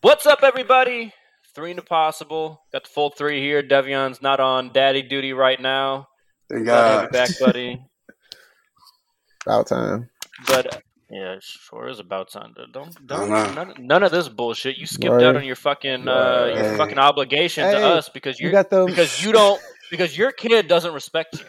[0.00, 1.12] What's up, everybody?
[1.56, 2.62] Three into possible.
[2.72, 3.62] Got the full three here.
[3.62, 6.06] Devion's not on daddy duty right now.
[6.48, 7.12] Thank Glad to God.
[7.12, 7.80] back, buddy.
[9.46, 10.08] About time.
[10.46, 10.78] But uh,
[11.10, 12.54] yeah, it sure is about time.
[12.72, 13.52] Don't don't I know.
[13.54, 14.76] none, none of this bullshit.
[14.76, 15.24] You skipped Right.
[15.24, 16.76] out on your fucking uh, your Right.
[16.78, 19.60] fucking obligation to us because You you're got the because you don't
[19.90, 21.46] because your kid doesn't respect you.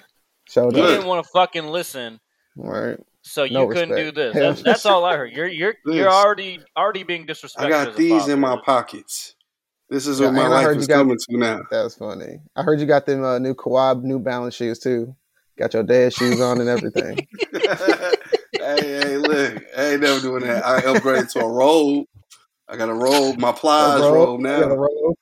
[0.47, 2.19] So You didn't want to fucking listen,
[2.55, 2.97] Right.
[3.29, 4.33] So you No couldn't do this.
[4.35, 5.31] That's, that's all I heard.
[5.31, 7.55] You're you're you're already already being disrespected.
[7.65, 9.35] I got these in my pockets.
[9.89, 11.61] This is Yeah, what my and I life heard is you got- coming to now.
[11.71, 12.39] That's funny.
[12.55, 15.15] I heard you got them uh, new Kawab New Balance shoes too.
[15.57, 17.27] Got your dad shoes on and everything.
[17.53, 18.13] hey,
[18.57, 20.65] hey, look, I ain't never doing that.
[20.65, 22.05] I upgraded to a robe.
[22.67, 24.75] I got a robe, my plies Robe, robe you got a now.
[24.75, 25.15] robe?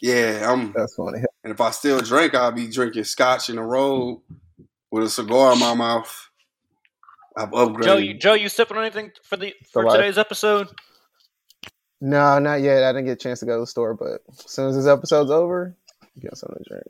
[0.00, 0.72] Yeah, I'm.
[0.72, 1.22] That's funny.
[1.42, 4.20] And if I still drink, I'll be drinking scotch in a robe
[4.92, 6.27] with a cigar in my mouth.
[7.38, 7.84] I've upgraded.
[7.84, 9.96] Joe, you, Joe, you sipping on anything for the for life.
[9.96, 10.68] today's episode?
[12.00, 12.84] No, not yet.
[12.84, 14.86] I didn't get a chance to go to the store, but as soon as this
[14.86, 15.74] episode's over,
[16.20, 16.84] get something to drink.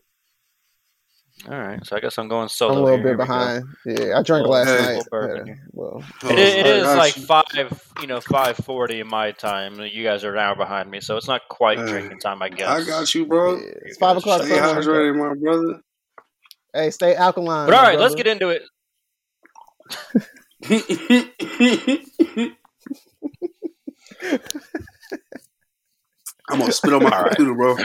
[1.49, 2.73] All right, so I guess I'm going solo.
[2.73, 3.07] I'm a little here.
[3.07, 3.65] Here bit we behind.
[3.87, 4.95] Yeah, I drank Little- last hey.
[4.97, 5.47] night.
[5.47, 8.99] Yeah, well, Oh, It, is- it I is got like five, you know, five forty
[9.01, 9.79] in my time.
[9.81, 12.49] You guys are an hour behind me, so it's not quite Hey, drinking time, I
[12.49, 12.69] guess.
[12.69, 13.57] I got you, bro.
[13.57, 14.43] yeah, it's five o'clock.
[14.43, 14.83] Stay somewhere.
[14.83, 15.81] hydrated, my brother.
[16.75, 17.67] Hey, stay alkaline.
[17.69, 18.63] But all my right, let's get into it.
[26.51, 27.37] I'm gonna spit on my All right.
[27.37, 27.77] computer, bro.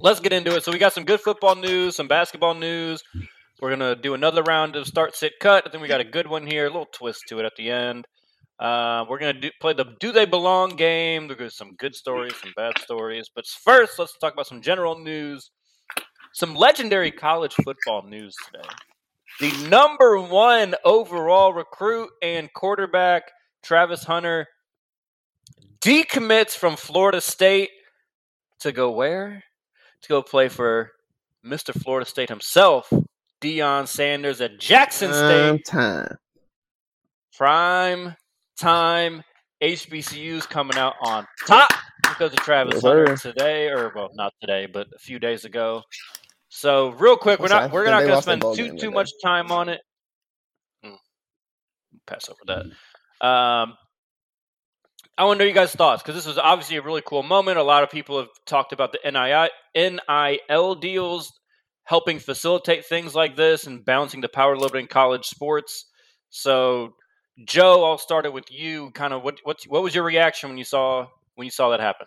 [0.00, 0.64] Let's get into it.
[0.64, 3.02] So we got some good football news, some basketball news.
[3.60, 5.64] We're gonna do another round of start, sit, cut.
[5.66, 7.70] I think we got a good one here, a little twist to it at the
[7.70, 8.06] end.
[8.58, 11.28] Uh, we're gonna do, play the "Do They Belong" game.
[11.28, 13.30] There's some good stories, some bad stories.
[13.34, 15.50] But first, let's talk about some general news,
[16.34, 18.68] some legendary college football news today.
[19.40, 23.24] The number one overall recruit and quarterback,
[23.62, 24.46] Travis Hunter,
[25.80, 27.70] decommits from Florida State
[28.60, 29.42] to go where?
[30.02, 30.92] To go play for
[31.44, 31.74] Mr.
[31.78, 32.90] Florida State himself,
[33.40, 35.14] Deion Sanders at Jackson Um,
[35.58, 35.66] State.
[35.66, 36.16] time.
[37.36, 38.14] Prime
[38.58, 39.22] time
[39.62, 41.70] HBCUs coming out on top
[42.02, 45.82] because of Travis Yes, Hunter today, or well, not today, but a few days ago.
[46.56, 49.68] So real quick, we're not we're not going to spend too too much time on
[49.68, 49.80] it.
[50.84, 50.96] Mm,
[52.06, 53.26] Pass over that.
[53.26, 53.74] Um,
[55.18, 57.58] I wonder your guys' thoughts because this was obviously a really cool moment.
[57.58, 61.32] A lot of people have talked about the NIL, NIL deals
[61.82, 65.86] helping facilitate things like this and balancing the power load in college sports.
[66.30, 66.94] So,
[67.44, 68.92] Joe, I'll start it with you.
[68.92, 71.80] Kind of what what what was your reaction when you saw when you saw that
[71.80, 72.06] happen?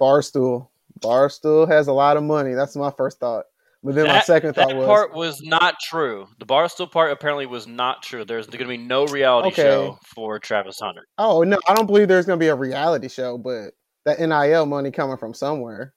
[0.00, 0.68] Barstool.
[1.00, 2.54] Barstool has a lot of money.
[2.54, 3.44] That's my first thought.
[3.84, 6.28] But then my That- second that thought was, part was not true.
[6.38, 8.24] The Barstool part apparently was not true.
[8.24, 9.62] There's going to be no reality Okay.
[9.62, 11.06] show for Travis Hunter.
[11.18, 13.72] oh no, I don't believe there's gonna be a reality show, but
[14.04, 15.94] that NIL money coming from somewhere.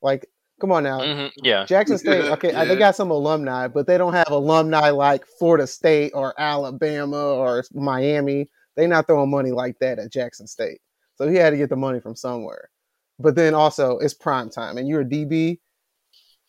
[0.00, 0.26] Like,
[0.60, 1.00] come on now.
[1.02, 2.64] hmm Yeah, Jackson State, okay, Yeah.
[2.64, 7.62] they got some alumni, but they don't have alumni like Florida State or Alabama or
[7.74, 8.48] Miami.
[8.76, 10.80] They're not throwing money like that at Jackson State.
[11.16, 12.70] So he had to get the money from somewhere.
[13.18, 15.58] But then also it's prime time, and you're a DB.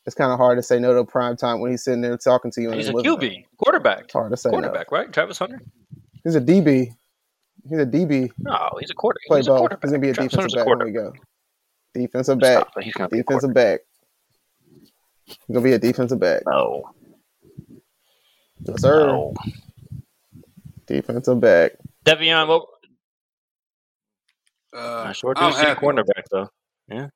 [0.05, 2.49] It's kind of hard to say no to prime time when he's sitting there talking
[2.51, 2.71] to you.
[2.71, 2.93] in he's a.
[2.93, 4.05] QB quarterback.
[4.05, 4.49] It's hard to say.
[4.49, 4.59] no.
[4.59, 5.11] Quarterback, right?
[5.11, 5.61] Travis Hunter.
[6.23, 6.93] He's a DB.
[7.69, 8.31] He's a DB.
[8.37, 9.19] No, he's a quarter.
[9.27, 9.83] Play He's a quarterback.
[9.83, 10.77] He's gonna be a Travis defensive a back.
[10.77, 11.13] Here we go.
[11.93, 12.57] Defensive back.
[12.69, 12.83] Stop.
[12.83, 13.79] He's going to be a Defensive back.
[15.25, 16.43] He's gonna be a defensive back.
[16.45, 16.91] No,
[18.61, 19.07] Yes, sir.
[19.07, 19.33] no.
[20.85, 21.71] Defensive back.
[22.05, 22.65] Devion, what?
[24.77, 25.81] Uh, I sure do I'm happy.
[25.85, 26.49] cornerback though.
[26.87, 27.07] Yeah.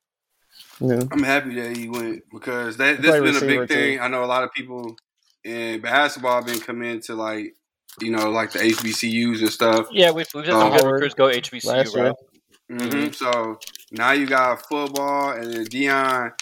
[0.80, 4.00] I'm happy that he went because that He this play been a big thing.
[4.00, 4.96] I know a lot of people
[5.44, 7.54] in basketball have been coming into like
[8.00, 9.86] you know like the HBCUs and stuff.
[9.90, 12.04] Yeah, we've, we've had some good recruits go last HBCU, year.
[12.04, 12.14] right?
[12.68, 13.58] hmm So
[13.90, 16.32] now you got football and then Deion.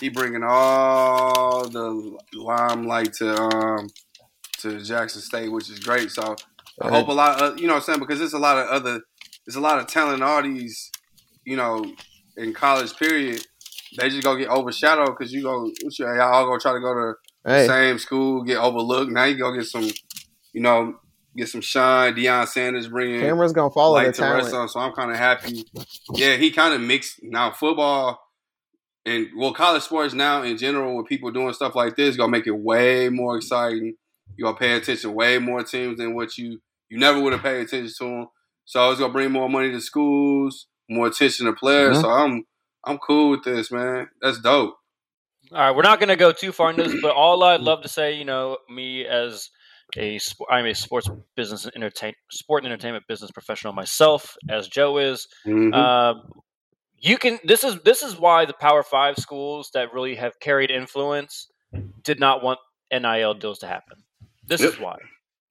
[0.00, 3.88] He bringing all the limelight to um
[4.58, 6.10] to Jackson State, which is great.
[6.10, 6.36] So
[6.82, 8.68] I hope a lot of you know what I'm saying because there's a lot of
[8.68, 9.00] other
[9.46, 10.90] there's a lot of talent all these
[11.44, 11.84] you know
[12.36, 13.44] in college period.
[13.98, 17.14] They just gonna get overshadowed because you go y'all all gonna try to go to
[17.44, 19.12] the Hey, same school, get overlooked.
[19.12, 19.88] Now you go get some,
[20.52, 20.96] you know,
[21.36, 22.14] get some shine.
[22.14, 24.54] Deion Sanders bringing camera's gonna follow the light to rest talent.
[24.54, 24.68] on.
[24.68, 25.64] So I'm kind of happy.
[26.14, 28.20] Yeah, he kind of mixed now football
[29.06, 32.48] and well college sports now in general with people doing stuff like this gonna make
[32.48, 33.94] it way more exciting.
[34.36, 36.58] You gonna pay attention way more teams than what you
[36.88, 38.26] you never would have paid attention to them.
[38.66, 41.96] So it's gonna bring more money to schools, more attention to players.
[41.96, 42.00] Mhm.
[42.02, 42.44] So I'm
[42.84, 44.08] I'm cool with this, man.
[44.20, 44.76] That's dope.
[45.52, 47.82] All right, we're not going to go too far into this, but all I'd love
[47.82, 49.48] to say, you know, me as
[49.96, 54.66] a sp- I'm a sports business and entertain sport and entertainment business professional myself, as
[54.68, 55.26] Joe is.
[55.46, 55.72] Mhm.
[55.72, 56.20] Uh,
[56.98, 57.38] you can.
[57.44, 61.48] This is this is why the Power Five schools that really have carried influence
[62.02, 62.58] did not want
[62.92, 63.98] NIL deals to happen.
[64.46, 64.96] This is why,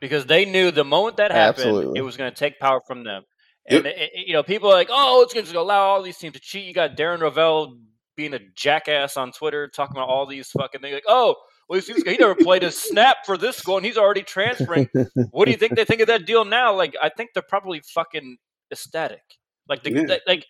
[0.01, 1.99] because they knew the moment that happened, Absolutely.
[1.99, 3.23] it was going to take power from them.
[3.67, 6.17] And it- it- you know, people are like, "Oh, it's going to allow all these
[6.17, 7.77] teams to cheat." You got Darren Rovell
[8.15, 10.93] being a jackass on Twitter, talking about all these fucking things.
[10.93, 11.35] Like, "Oh,
[11.67, 14.87] well, he, he never played a snap for this school, and he's already transferring."
[15.31, 16.75] what do you think they think of that deal now?
[16.75, 18.37] Like, I think they're probably fucking
[18.71, 19.23] ecstatic.
[19.67, 20.03] Like, the, Yeah.
[20.09, 20.45] that- like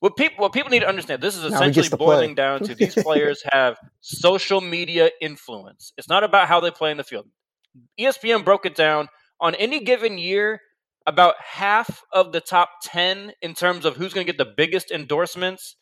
[0.00, 1.22] what people what people need to understand.
[1.22, 2.06] This is essentially to play.
[2.06, 5.92] boiling down to these players have social media influence.
[5.96, 7.26] It's not about how they play in the field.
[7.98, 9.08] ESPN broke it down
[9.40, 10.60] on any given year.
[11.06, 14.90] About half of the top ten in terms of who's going to get the biggest
[14.90, 15.76] endorsements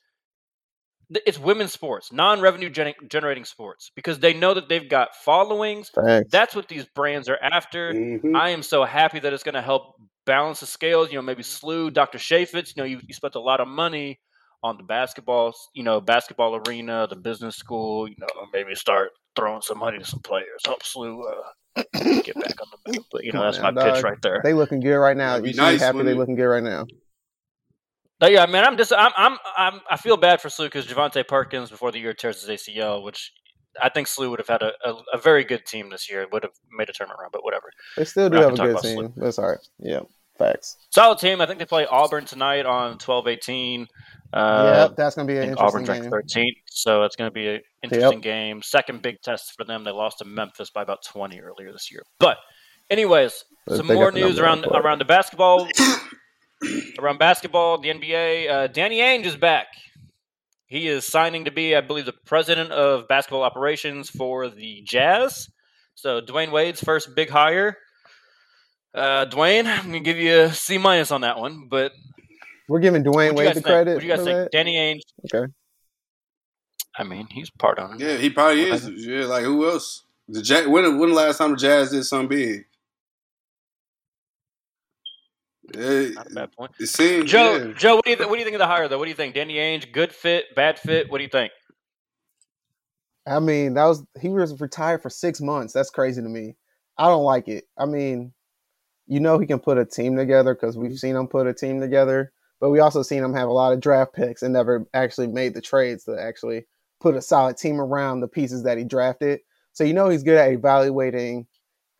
[1.10, 5.90] it's women's sports, non-revenue gen- generating sports, because they know that they've got followings.
[5.90, 6.28] Facts.
[6.30, 7.94] That's what these brands are after.
[7.94, 8.36] Mhm.
[8.36, 9.94] I am so happy that it's going to help
[10.26, 11.10] balance the scales.
[11.10, 12.18] You know, maybe slew Dr.
[12.18, 12.76] Shafitz.
[12.76, 14.20] You know, you, you spent a lot of money
[14.62, 18.06] on the basketball, you know, basketball arena, the business school.
[18.06, 20.60] You know, maybe start throwing some money to some players.
[20.66, 21.48] Help slew uh,
[21.92, 23.02] get back on the map.
[23.12, 24.40] But you know, Come that's now, my pitch right there.
[24.42, 25.36] They looking good right now.
[25.36, 26.86] You should be nice, happy they wouldn't looking good right now.
[28.20, 31.26] But yeah, man, I'm just I'm I'm, I'm I feel bad for Slew because Javonte
[31.26, 33.32] Perkins before the year tears his ACL, which
[33.80, 36.26] I think Slew would have had a, a, a very good team this year.
[36.32, 37.70] Would have made a turnaround, but whatever.
[37.96, 39.12] They still do We're not have a good talk about team.
[39.16, 39.58] That's all right.
[39.78, 40.00] Yeah,
[40.36, 40.76] facts.
[40.90, 41.40] Solid team.
[41.40, 43.86] I think they play Auburn tonight on 12-18.
[44.32, 46.44] Uh, yep, that's gonna be I an think interesting Auburn's ranked game.
[46.44, 48.60] 13th, so it's going to be an interesting game.
[48.62, 49.84] Second big test for them.
[49.84, 52.02] They lost to Memphis by about 20 earlier this year.
[52.18, 52.36] But,
[52.90, 55.68] anyways, But some more news around one around the basketball.
[56.98, 58.50] around basketball, the NBA.
[58.50, 59.68] Uh, Danny Ainge is back.
[60.66, 65.48] He is signing to be, I believe, the president of basketball operations for the Jazz.
[65.94, 67.78] So Dwyane Wade's first big hire.
[68.94, 71.92] Uh, Dwyane, I'm gonna give you a C minus on that one, but
[72.68, 73.66] We're giving Dwyane what do you Wade the think?
[73.66, 73.94] credit.
[73.94, 74.36] What do you guys think?
[74.36, 74.52] that.
[74.52, 75.34] Danny Ainge.
[75.34, 75.52] Okay.
[76.96, 78.00] I mean, he's part on it.
[78.00, 78.88] Yeah, he probably is.
[78.88, 80.04] Yeah, like who else?
[80.28, 82.64] The Jazz, when when the last time the Jazz did something big?
[85.74, 86.72] Yeah, Not a bad point.
[86.80, 87.30] it seems.
[87.30, 87.72] Joe, yeah.
[87.74, 88.98] Joe, what do you th- what do you think of the hire though?
[88.98, 89.34] What do you think?
[89.34, 91.10] Danny Ainge, good fit, bad fit?
[91.10, 91.52] What do you think?
[93.26, 95.72] I mean, that was he was retired for six months.
[95.72, 96.56] That's crazy to me.
[96.96, 97.64] I don't like it.
[97.78, 98.32] I mean,
[99.06, 100.96] you know he can put a team together because we've mm-hmm.
[100.96, 103.80] seen him put a team together, but we also seen him have a lot of
[103.80, 106.66] draft picks and never actually made the trades to actually
[107.00, 109.40] put a solid team around the pieces that he drafted.
[109.72, 111.46] So you know he's good at evaluating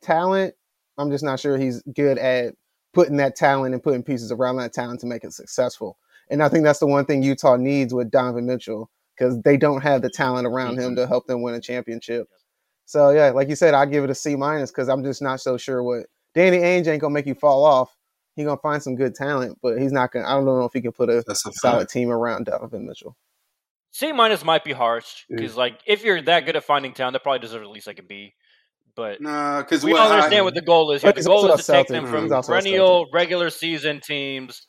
[0.03, 0.55] talent.
[0.97, 2.55] I'm just not sure he's good at
[2.93, 5.97] putting that talent and putting pieces around that talent to make it successful.
[6.31, 9.81] And I think that's the one thing Utah needs with Donovan Mitchell because they don't
[9.83, 12.29] have the talent around him to help them win a championship.
[12.85, 15.41] So yeah, like you said, I give it a C minus because I'm just not
[15.41, 17.97] so sure what Danny Ainge ain't gonna make you fall off.
[18.39, 20.27] He gonna find some good talent, but he's not gonna.
[20.27, 21.91] I don't know if he can put a a solid fact.
[21.93, 23.17] team around Donovan Mitchell.
[23.91, 25.37] C minus might be harsh Yeah.
[25.37, 27.99] because like if you're that good at finding talent, they probably deserve at least like
[27.99, 28.35] a B.
[28.95, 31.03] But Nah, because we what all I- understand what the goal is.
[31.03, 31.13] here.
[31.13, 34.67] The goal is to a take them from He's also a perennial regular season teams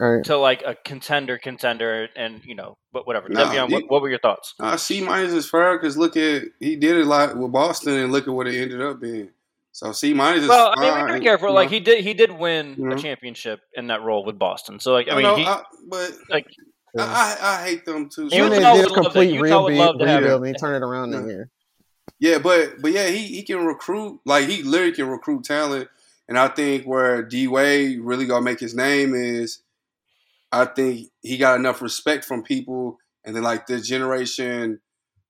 [0.00, 0.24] All right.
[0.26, 3.28] to like a contender, contender, and you know, but whatever.
[3.28, 4.54] Nah, Devion, he- what, what were your thoughts?
[4.60, 8.12] Nah, C minus is fair because look at he did it like with Boston and
[8.12, 9.30] look at what it ended up being.
[9.78, 11.52] So C minus is Well, I mean, we fine, gotta be careful.
[11.54, 11.70] Like know.
[11.70, 12.90] he did, he did win You know.
[12.90, 12.98] a mm-hmm.
[12.98, 14.80] championship in that role with Boston.
[14.80, 16.46] So like, I I mean, know, he, I, but like
[16.98, 18.28] I, I, I hate them too.
[18.28, 19.28] He And was they Utah did would a love that.
[19.28, 20.46] complete Utah would love rebuild, to have rebuild, him.
[20.46, 21.26] and he turned it around in Yeah.
[21.28, 21.50] here.
[22.18, 25.88] Yeah, but but yeah, he, he can recruit like he literally can recruit talent,
[26.28, 29.60] and I think where D Wade really gonna make his name is,
[30.50, 34.80] I think he got enough respect from people, and then like the generation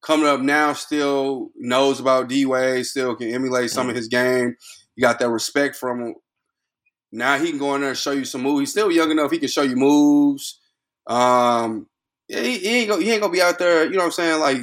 [0.00, 4.54] coming up now still knows about D Wade, still can emulate some of his game.
[4.96, 6.14] You got that respect from him.
[7.10, 8.60] Now he can go in there and show you some moves.
[8.60, 10.60] He's still young enough; he can show you moves.
[11.06, 11.86] Um,
[12.28, 13.84] yeah, he, he ain't gonna he ain't gonna be out there.
[13.84, 14.40] You know what I'm saying?
[14.40, 14.58] Like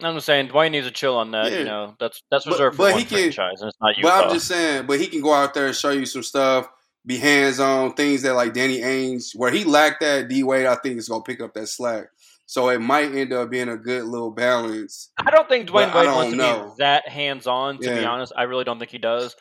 [0.00, 1.52] I'm just saying, Dwyane needs to chill on that.
[1.52, 1.58] Yeah.
[1.58, 3.96] You know, that's that's But- reserved for but one he can- franchise, and it's not
[3.96, 4.02] you.
[4.02, 4.24] But.
[4.26, 6.68] I'm just saying, but he can go out there and show you some stuff,
[7.06, 10.74] be hands on things that like Danny Ainge, where he lacked that D Wade, I
[10.74, 12.06] think is gonna pick up that slack.
[12.46, 15.10] So it might end up being a good little balance.
[15.18, 16.64] I don't think Dwyane I Wade don't wants to know.
[16.68, 17.78] be that hands on.
[17.80, 19.34] To be honest, I really don't think he does.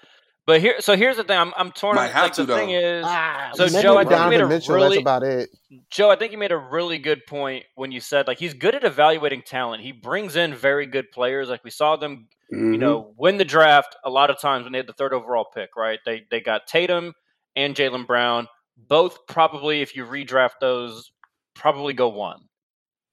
[0.47, 1.37] But here, so here's the thing.
[1.37, 1.95] I'm I'm torn.
[1.95, 4.47] Might have like, to, the thing is, Ah, So, Joe, I think you made a
[4.47, 4.75] Mitchell.
[4.75, 5.49] really- That's about it.
[5.89, 8.75] Joe, I think you made a really good point when you said like he's good
[8.75, 9.81] at evaluating talent.
[9.83, 11.49] He brings in very good players.
[11.49, 12.79] Like we saw them, you Mhm.
[12.79, 15.75] know, win the draft a lot of times when they had the third overall pick.
[15.75, 15.99] Right?
[16.05, 17.13] They they got Tatum
[17.55, 18.47] and Jaylen Brown.
[18.77, 21.11] Both probably, if you redraft those,
[21.55, 22.41] probably go one.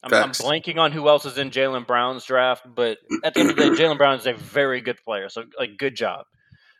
[0.03, 3.51] I'm, I'm blanking on who else is in Jaylen Brown's draft, but at the end
[3.51, 5.29] of the day, Jalen Brown is a very good player.
[5.29, 6.27] So like, good job.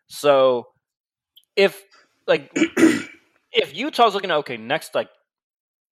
[0.09, 0.67] So
[1.57, 1.83] if
[2.27, 2.51] like
[3.53, 5.09] if Utah's looking at okay, next like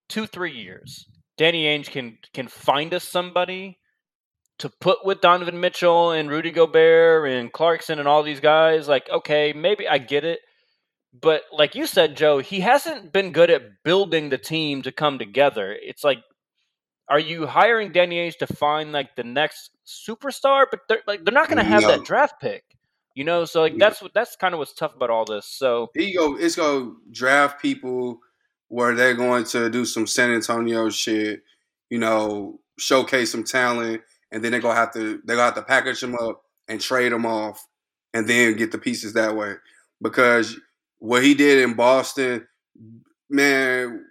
[0.09, 1.07] two three years,
[1.37, 3.79] Danny Ainge can can find us somebody
[4.59, 8.89] to put with Donovan Mitchell and Rudy Gobert and Clarkson and all these guys.
[8.89, 10.41] Like okay, maybe I get it.
[11.13, 15.19] But like you said, Joe, he hasn't been good at building the team to come
[15.19, 15.77] together.
[15.81, 16.19] It's like,
[17.11, 20.67] are you hiring Danny Ainge to find like the next superstar?
[20.71, 21.88] But they're like they're not going to have No.
[21.88, 22.64] that draft pick,
[23.14, 23.45] you know.
[23.45, 25.47] So like that's what that's kind of what's tough about all this.
[25.47, 28.21] So He go, it's gonna draft people
[28.69, 31.43] where they're going to do some San Antonio shit,
[31.90, 34.00] you know, showcase some talent,
[34.31, 37.11] and then they're gonna have to they're gonna have to package them up and trade
[37.11, 37.67] them off,
[38.14, 39.55] and then get the pieces that way.
[40.00, 40.57] Because
[41.00, 42.47] what he did in Boston,
[43.29, 44.05] man,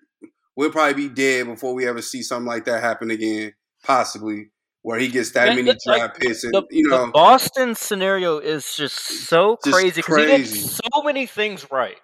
[0.60, 3.54] we'll probably be dead before we ever see something like that happen again.
[3.82, 4.48] Possibly
[4.82, 7.76] where he gets that Man, many like draft picks, and the, you know, the Boston
[7.76, 11.96] scenario is just so Just crazy because he did so many things right.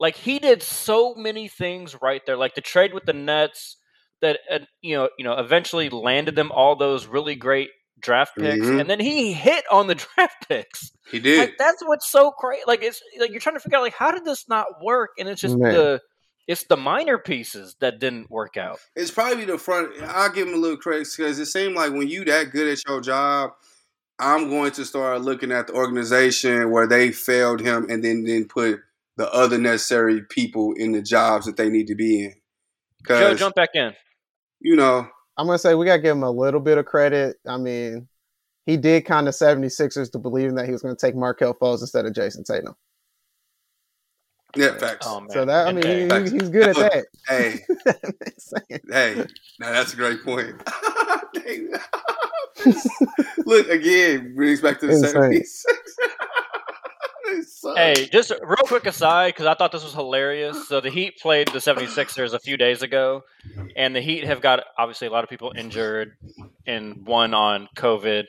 [0.00, 2.36] Like he did so many things right there.
[2.36, 3.76] Like the trade with the Nets
[4.20, 8.66] that uh, you know, you know, eventually landed them all those really great draft picks,
[8.66, 8.80] Mhm.
[8.80, 10.90] and then he hit on the draft picks.
[11.08, 11.38] he did.
[11.38, 12.64] Like that's what's so crazy.
[12.66, 15.28] Like it's like you're trying to figure out like how did this not work, and
[15.28, 15.72] it's just Man.
[15.72, 16.00] the
[16.48, 18.78] it's the minor pieces that didn't work out.
[18.96, 19.90] It's probably the front.
[20.02, 22.78] I'll give him a little credit because it seemed like when you that good at
[22.86, 23.52] your job,
[24.18, 28.46] I'm going to start looking at the organization where they failed him, and then then
[28.46, 28.80] put
[29.16, 32.34] the other necessary people in the jobs that they need to be in.
[33.06, 33.94] Joe, jump back in.
[34.60, 37.36] you know, I'm gonna say we gotta give him a little bit of credit.
[37.46, 38.08] I mean,
[38.66, 42.06] he did kind of 76ers to believing that he was gonna take Markelle Fultz instead
[42.06, 42.74] of Jayson Tatum.
[44.56, 45.06] Yeah, facts.
[45.08, 45.26] Oh.
[45.30, 47.06] So that I mean, hey, he, he's good at that.
[47.28, 47.60] Hey,
[48.90, 49.26] hey,
[49.58, 50.56] now that's a great point.
[53.46, 55.10] Look again, brings back to the Insane.
[55.10, 55.66] seventies.
[57.76, 60.68] Hey, just real quick aside, because I thought this was hilarious.
[60.68, 63.22] So the Heat played the 76ers a few days ago,
[63.74, 66.12] and the Heat have got obviously a lot of people injured
[66.66, 68.24] and one on COVID.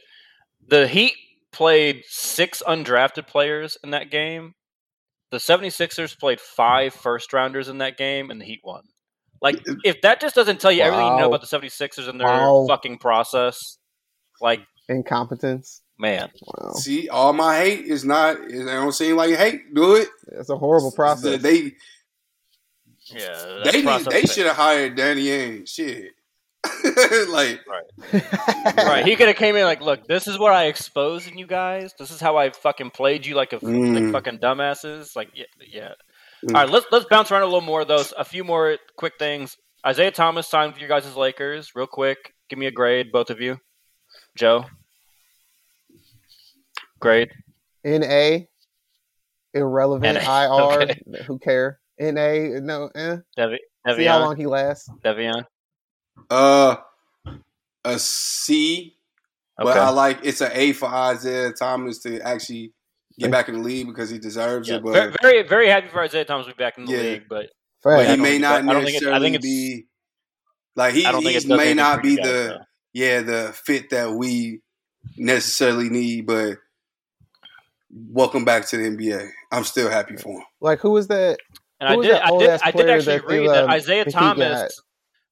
[0.69, 1.13] The Heat
[1.51, 4.53] played six undrafted players in that game.
[5.33, 8.83] The 76ers played five first rounders in that game, and the Heat won.
[9.41, 12.19] Like, uh, if that just doesn't tell you everything you know about the 76ers and
[12.19, 12.67] their Wow.
[12.67, 13.79] fucking process,
[14.39, 15.81] like, Incompetence.
[15.97, 16.29] man.
[16.45, 16.73] Wow.
[16.73, 18.37] See, all my hate is not.
[18.41, 19.73] It don't seem like hate.
[19.73, 20.07] Do it.
[20.33, 21.41] It's a horrible uh, process.
[21.41, 21.71] They
[23.07, 25.67] Yeah, they need, they should have hired Danny Ainge.
[25.67, 26.11] Shit.
[27.29, 28.75] like right.
[28.77, 29.05] right.
[29.05, 31.93] He could have came in like, look, this is what I exposed in you guys.
[31.99, 34.01] This is how I fucking played you like a Mm.
[34.01, 35.15] like fucking dumbasses.
[35.15, 35.91] Like, yeah, yeah.
[36.45, 36.55] Mm.
[36.55, 38.13] All right, let's let's bounce around a little more of those.
[38.17, 39.57] A few more quick things.
[39.85, 41.75] Isaiah Thomas signed with your guys' as Lakers.
[41.75, 43.57] Real quick, give me a grade, both of you.
[44.37, 44.65] Joe,
[46.99, 47.29] grade.
[47.83, 48.45] NA,
[49.53, 50.23] irrelevant.
[50.23, 51.01] NA, IR, okay.
[51.27, 51.79] who care?
[51.99, 53.17] NA, no, eh.
[53.35, 53.59] Devi,
[53.95, 54.89] See how long he lasts.
[55.03, 55.45] Devion.
[56.29, 56.75] Uh
[57.85, 58.95] a C,
[59.57, 59.79] but Okay.
[59.79, 62.73] I like it's an A for Isaiah Thomas to actually
[63.19, 64.83] get back in the league because he deserves Yeah, it.
[64.83, 66.97] But, very, very, very happy for Isaiah Thomas to be back in the Yeah.
[66.99, 67.49] league, but
[67.83, 69.85] but he may not that- I think it- I necessarily think it's- be
[70.75, 72.57] like he I don't think he's it does may not be guys, the though.
[72.93, 74.61] yeah the fit that we
[75.17, 76.57] necessarily need, but
[77.91, 79.29] welcome back to the NBA.
[79.51, 80.45] I'm still happy for him.
[80.61, 81.37] Like who was that?
[81.79, 83.69] And I Who was did, I did, I did actually that read the, that um,
[83.71, 84.19] Isaiah the got?
[84.37, 84.81] Thomas,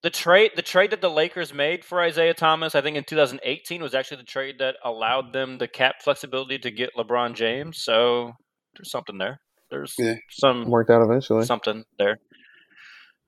[0.04, 3.82] the trade, the trade that the Lakers made for Isaiah Thomas, I think in 2018
[3.82, 7.84] was actually the trade that allowed them the cap flexibility to get LeBron James.
[7.84, 8.34] So
[8.76, 9.40] there's something there.
[9.70, 10.16] There's Yeah.
[10.32, 11.46] some Worked out eventually.
[11.46, 12.18] something there.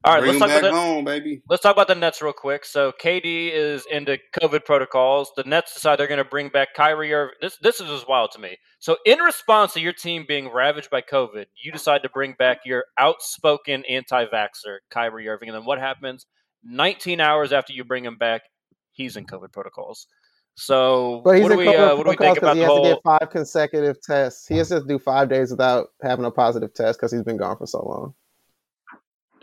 [0.06, 1.42] All right, Bring let's talk about the, home, baby.
[1.48, 2.66] let's talk about the Nets real quick.
[2.66, 5.32] So KD is into COVID protocols.
[5.38, 7.36] The Nets decide they're going to bring back Kyrie Irving.
[7.40, 8.58] This this is just wild to me.
[8.80, 12.58] So in response to your team being ravaged by COVID, you decide to bring back
[12.66, 16.26] your outspoken anti-vaxxer Kyrie Irving, and then what happens?
[16.64, 18.44] 19 hours after you bring him back,
[18.92, 20.08] he's in COVID protocols.
[20.56, 22.62] So But he's what do in we COVID uh, what do we think about he
[22.62, 22.84] has to whole?
[22.84, 24.48] get five consecutive tests.
[24.48, 27.58] He has to do five days without having a positive test because he's been gone
[27.58, 28.14] for so long.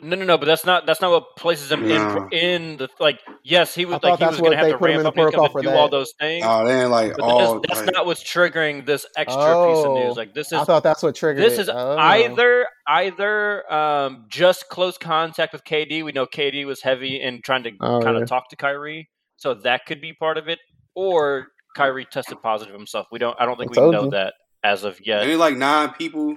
[0.02, 0.38] No, no, no.
[0.38, 2.28] But that's not that's not what places him No.
[2.32, 2.38] in
[2.72, 3.20] in the like.
[3.44, 4.96] Yes, he was like he that's was going to what have they to put him
[4.96, 5.14] ramp in up.
[5.14, 6.44] the He was going for do all those things.
[6.48, 7.60] Oh, they like But all.
[7.60, 10.16] that's, that's like, not what's triggering this extra piece of Oh, news.
[10.16, 10.54] Like this is.
[10.54, 11.62] I thought that's what triggered this it.
[11.62, 11.96] is Oh.
[11.98, 16.04] either either um, just close contact with KD.
[16.04, 18.26] We know KD was heavy in trying to Oh, kind of yeah.
[18.26, 20.58] talk to Kyrie, so that could be part of it.
[20.94, 23.06] Or Kyrie tested positive himself.
[23.12, 23.36] We don't.
[23.40, 24.10] I don't think I we know you.
[24.10, 25.22] that as of yet.
[25.26, 26.36] ain't like nine people.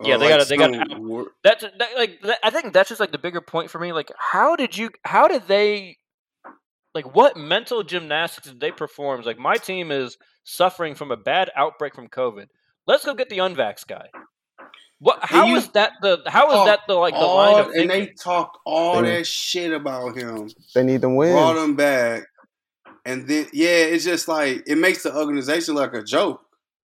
[0.00, 2.50] Uh, yeah, they like gotta- they gotta some out- wor- That's that, like that, I
[2.50, 3.92] think that's just like the bigger point for me.
[3.92, 4.90] Like, how did you?
[5.04, 5.96] How did they?
[6.94, 9.22] Like, what mental gymnastics did they perform?
[9.22, 12.46] Like, my team is suffering from a bad outbreak from COVID.
[12.86, 14.08] let's go get the unvax guy.
[14.98, 15.18] What?
[15.22, 16.20] How you is that the?
[16.26, 19.18] How is talk that the like the all- line of and they talked all Yeah.
[19.18, 20.48] that shit about him.
[20.74, 22.24] They need them brought him back,
[23.04, 26.40] and then yeah, it's just like it makes the organization like a joke.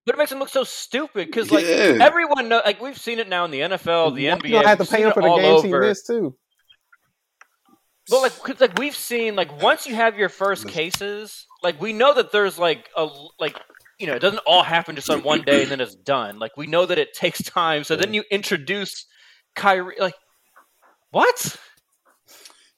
[0.09, 1.99] But it makes him look so stupid because like Yeah.
[2.00, 4.50] everyone know like we've seen it now in the NFL, the You NBA.
[4.53, 6.35] don't have to we've pay seen him for the all games he missed too.
[8.09, 11.93] But like, 'cause, like we've seen, like once you have your first cases, like we
[11.93, 13.07] know that there's like a
[13.38, 13.61] like
[13.99, 16.38] you know it doesn't all happen just on one day and then it's done.
[16.38, 17.85] Like we know that it takes time.
[17.85, 19.05] So then you introduce
[19.57, 19.97] Kyrie.
[19.99, 20.15] Like
[21.11, 21.57] what?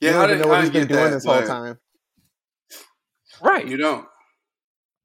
[0.01, 1.25] Yeah, you I don't even didn't, know I what he's didn't been doing that, this
[1.25, 1.79] whole time.
[3.41, 3.69] Right.
[3.69, 4.07] You don't.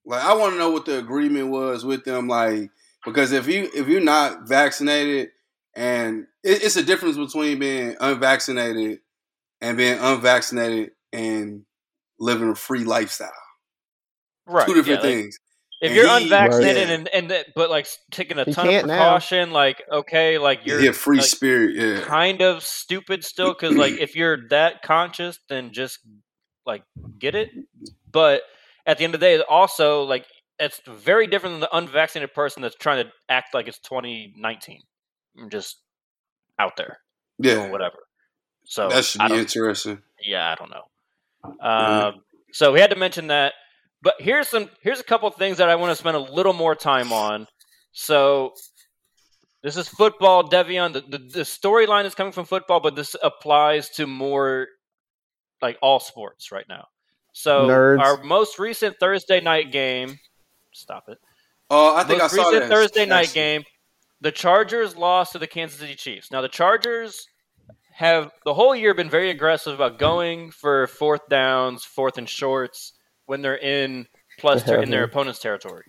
[0.05, 2.69] Like I want to know what the agreement was with them, like
[3.05, 5.29] because if you if you're not vaccinated,
[5.75, 9.00] and it, it's a difference between being unvaccinated
[9.62, 11.65] and being unvaccinated and
[12.19, 13.31] living a free lifestyle.
[14.45, 14.67] right.
[14.67, 15.39] Two different yeah, like, things.
[15.81, 16.93] if And you're he- unvaccinated Yeah.
[16.95, 19.19] and and that, but like taking a He ton of can't now.
[19.51, 21.75] like okay, like you're yeah, free like, spirit.
[21.75, 26.00] Yeah, kind of stupid still because like if you're that conscious then just
[26.65, 26.83] like
[27.19, 27.50] get it
[28.12, 28.41] but
[28.86, 30.25] at the end of the day also like
[30.60, 34.80] it's very different than the unvaccinated person that's trying to act like it's 2019
[35.38, 35.77] and just
[36.60, 37.00] out there
[37.42, 37.72] doing yeah.
[37.72, 37.98] whatever
[38.65, 40.01] so That should be interesting.
[40.24, 40.84] yeah i don't know
[41.60, 43.54] um, so we had to mention that
[44.01, 46.54] but here's some here's a couple of things that i want to spend a little
[46.54, 47.48] more time on
[47.92, 48.54] so
[49.65, 50.94] this is football, Devion.
[50.94, 54.68] The, the, the storyline is coming from football, but this applies to more
[55.60, 56.86] like all sports right now.
[57.38, 58.00] So Nerds.
[58.00, 60.18] our most recent Thursday night game.
[60.72, 61.18] Stop it.
[61.70, 62.74] Oh, I think most I saw recent that.
[62.74, 63.34] Thursday night Actually.
[63.42, 63.63] game.
[64.22, 66.32] The Chargers lost to the Kansas City Chiefs.
[66.32, 67.27] Now the Chargers
[67.92, 72.94] have the whole year been very aggressive about going for fourth downs, fourth and shorts
[73.25, 74.08] when they're in
[74.39, 75.84] plus They have in their opponent's territory.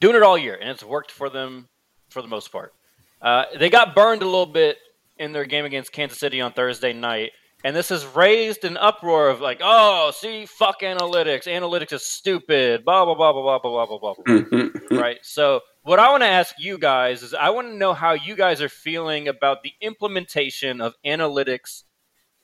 [0.00, 1.68] Doing it all year, and it's worked for them
[2.08, 2.72] for the most part.
[3.20, 4.78] Uh, they got burned a little bit
[5.18, 7.32] in their game against Kansas City on Thursday night,
[7.64, 11.46] and this has raised an uproar of like, "Oh, see, fuck analytics.
[11.46, 14.14] Analytics is stupid." Blah blah blah blah blah blah blah blah.
[14.14, 15.00] blah Mhm.
[15.00, 15.18] right?
[15.22, 18.36] So, what I want to ask you guys is I want to know how you
[18.36, 21.84] guys are feeling about the implementation of analytics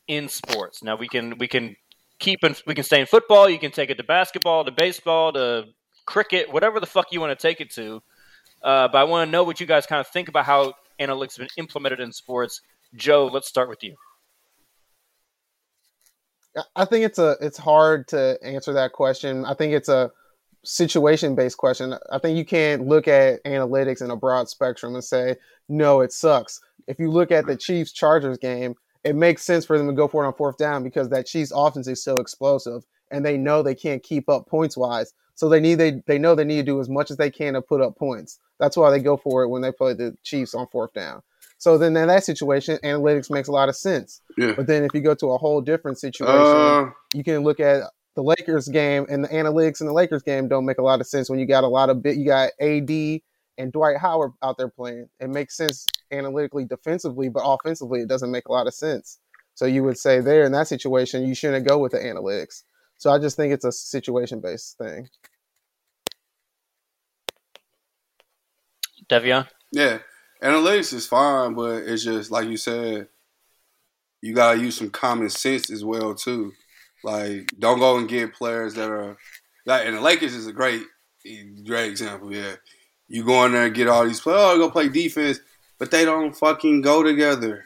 [0.09, 0.83] in sports.
[0.83, 1.77] Now, we can we can
[2.19, 5.33] keep and we can stay in football, you can take it to basketball, to baseball,
[5.33, 5.67] to
[6.07, 8.03] cricket, whatever the fuck you want to take it to.
[8.63, 11.37] Uh, but I want to know what you guys kind of think about how analytics
[11.37, 12.61] have been implemented in sports.
[12.95, 13.97] Joe, let's start with you.
[16.77, 19.45] I think it's a it's hard to answer that question.
[19.45, 20.11] I think it's a
[20.65, 21.95] situation based question.
[22.11, 25.37] I think you can't look at analytics in a broad spectrum and say
[25.69, 26.61] no, it sucks.
[26.87, 30.09] If you look at the Chiefs Chargers game, it makes sense for them to go
[30.09, 33.63] for it on fourth down because that Chiefs offense is so explosive and they know
[33.63, 35.13] they can't keep up points wise.
[35.35, 37.55] So they need they they know they need to do as much as they can
[37.55, 38.39] to put up points.
[38.61, 41.23] That's why they go for it when they play the Chiefs on fourth down.
[41.59, 44.21] So then in that situation, analytics makes a lot of sense.
[44.37, 44.53] Yeah.
[44.53, 47.85] But then if you go to a whole different situation, Uh, you can look at
[48.15, 51.07] the Lakers game and the analytics in the Lakers game don't make a lot of
[51.07, 53.21] sense when you got a lot of bit you got AD
[53.59, 55.09] and Dwight Howard out there playing.
[55.21, 59.19] It makes sense analytically defensively, but offensively it doesn't make a lot of sense.
[59.55, 62.63] So you would say there in that situation you shouldn't go with the analytics.
[62.99, 65.09] So I just think it's a situation based thing.
[69.09, 69.47] Devion?
[69.71, 69.99] yeah,
[70.45, 73.09] analytics is fine, but it's just like you said,
[74.21, 76.53] you gotta use some common sense as well too.
[77.03, 79.17] Like, don't go and get players that are
[79.67, 80.83] like, and the Lakers is a great,
[81.67, 82.33] great example.
[82.33, 82.55] Yeah,
[83.09, 84.41] you go in there and get all these players.
[84.41, 85.41] Oh, go play defense,
[85.79, 87.65] but they don't fucking go together.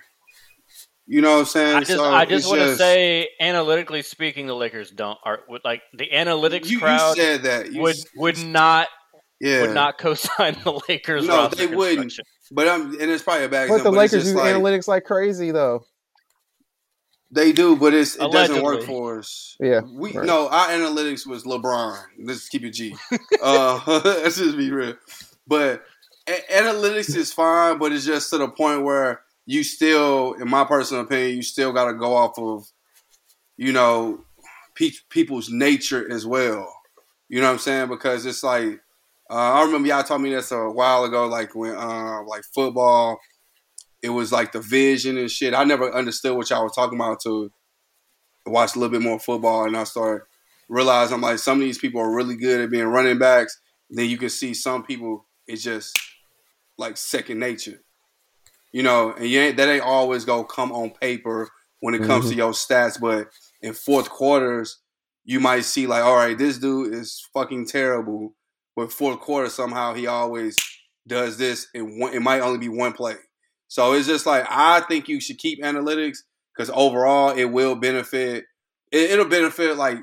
[1.06, 1.76] You know what I'm saying?
[1.76, 5.62] I just, So I just want to say, analytically speaking, the Lakers don't are would,
[5.64, 8.88] like the analytics you, you crowd said that you would would not
[9.40, 11.26] yeah, would not co-sign the Lakers.
[11.26, 12.12] No, they wouldn't.
[12.48, 12.54] Construction.
[12.54, 13.92] But I'm, and it's probably a bad But example.
[13.92, 15.84] the Lakers just use like, analytics like crazy though.
[17.30, 19.56] They do, but it's, it doesn't work for us.
[19.60, 20.26] Yeah, we right.
[20.26, 20.48] no.
[20.48, 21.98] Our analytics was LeBron.
[22.24, 22.96] Let's keep it G.
[23.42, 24.94] uh, let's just be real.
[25.46, 25.84] But
[26.26, 30.64] a- analytics is fine, but it's just to the point where you still, in my
[30.64, 32.66] personal opinion, you still got to go off of,
[33.58, 34.24] you know,
[34.74, 36.74] pe- people's nature as well.
[37.28, 37.88] You know what I'm saying?
[37.88, 38.80] Because it's like
[39.30, 43.18] uh, I remember y'all told me this a while ago, like when uh, like football,
[44.02, 45.54] it was like the vision and shit.
[45.54, 47.50] I never understood what y'all were talking about to
[48.46, 50.24] watch a little bit more football, and I started
[50.68, 53.60] realizing I'm like some of these people are really good at being running backs.
[53.90, 55.98] Then you can see some people it's just
[56.76, 57.82] like second nature,
[58.72, 59.12] you know.
[59.12, 61.48] And you ain't, that ain't always go come on paper
[61.80, 63.28] when it comes to your stats, but
[63.62, 64.78] in fourth quarters
[65.28, 68.32] you might see like, all right, this dude is fucking terrible,
[68.78, 70.56] but fourth quarter somehow he always
[71.04, 73.16] does this, and one, it might only be one play.
[73.66, 76.18] So it's just like I think you should keep analytics
[76.54, 78.44] because overall it will benefit.
[78.92, 79.98] It, will benefit like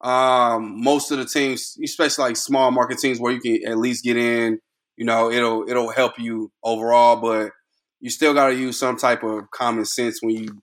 [0.00, 4.02] um, most of the teams, especially like small market teams where you can at least
[4.02, 4.58] get in.
[4.96, 7.52] You know, it'll it'll help you overall, but
[8.00, 10.60] you still got to use some type of common sense when you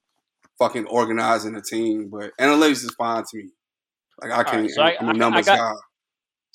[0.59, 2.09] fucking organizing a team.
[2.09, 3.51] But analytics is fine to me.
[4.21, 4.63] Like I can't.
[4.63, 5.81] Right, so I, a numbers I got, guy.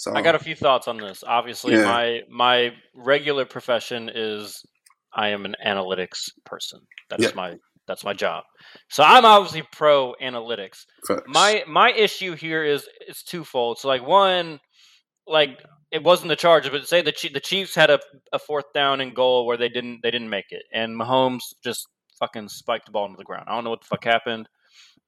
[0.02, 1.22] So I got a few thoughts on this.
[1.24, 1.84] Obviously, yeah.
[1.84, 4.60] my my regular profession is
[5.14, 6.80] I am an analytics person.
[7.08, 7.30] That's yeah.
[7.36, 7.54] my
[7.86, 8.42] that's my job.
[8.90, 10.86] So I'm obviously pro analytics.
[11.06, 11.22] Facts.
[11.28, 13.78] My my issue here is it's twofold.
[13.78, 14.58] So like one,
[15.28, 15.62] like
[15.92, 18.00] it wasn't the Chargers, but say the the Chiefs had a,
[18.32, 21.86] a fourth down and goal where they didn't they didn't make it, and Mahomes just
[22.18, 23.44] fucking spiked the ball into the ground.
[23.46, 24.48] I don't know what the fuck happened.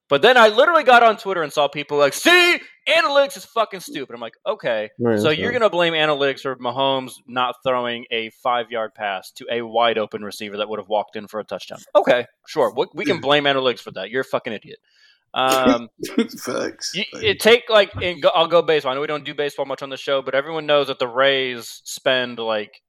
[0.09, 3.81] But then I literally got on Twitter and saw people like, "See, analytics is fucking
[3.81, 8.31] stupid." I'm like, okay, right, so you're gonna blame analytics for Mahomes not throwing a
[8.43, 11.45] five yard pass to a wide open receiver that would have walked in for a
[11.45, 11.79] touchdown?
[11.97, 14.11] Okay, sure, we, we can blame analytics for that.
[14.11, 14.79] You're a fucking idiot.
[15.33, 15.88] Um,
[16.45, 16.93] Facts.
[16.95, 17.90] You, it take like
[18.35, 18.93] I'll go baseball.
[18.93, 21.09] I know we don't do baseball much on the show, but everyone knows that the
[21.09, 22.83] Rays spend like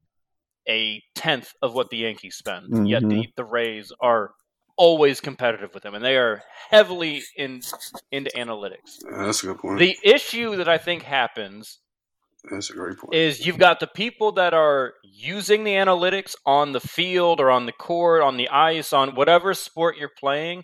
[0.69, 2.71] a tenth of what the Yankees spend.
[2.71, 2.85] Mm-hmm.
[2.85, 4.31] Yet the, the Rays are
[4.77, 7.61] always competitive with them, and they are heavily in
[8.11, 8.99] into analytics.
[9.03, 9.79] Yeah, that's a good point.
[9.79, 11.79] The issue that I think happens
[12.49, 13.13] that's a great point.
[13.13, 17.65] Is you've got the people that are using the analytics on the field or on
[17.65, 20.63] the court, on the ice, on whatever sport you're playing.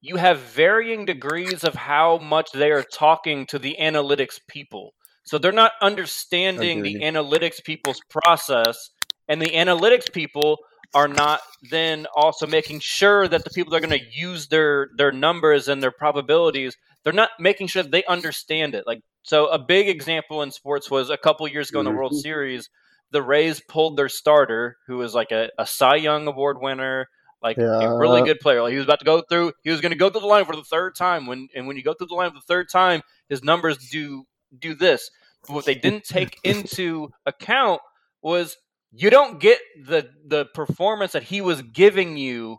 [0.00, 4.94] You have varying degrees of how much they are talking to the analytics people.
[5.24, 8.90] So they're not understanding the analytics people's process,
[9.28, 10.58] and the analytics people
[10.94, 14.88] are not then also making sure that the people that are going to use their
[14.96, 19.46] their numbers and their probabilities they're not making sure that they understand it like so
[19.48, 22.20] a big example in sports was a couple years ago in the world mm-hmm.
[22.20, 22.68] series
[23.12, 27.08] the rays pulled their starter who was like a, a cy young award winner
[27.42, 27.80] like yeah.
[27.80, 29.98] a really good player like he was about to go through he was going to
[29.98, 32.14] go through the line for the third time when and when you go through the
[32.14, 34.24] line for the third time his numbers do
[34.58, 35.10] do this
[35.46, 37.80] but what they didn't take into account
[38.22, 38.56] was
[38.92, 42.58] you don't get the the performance that he was giving you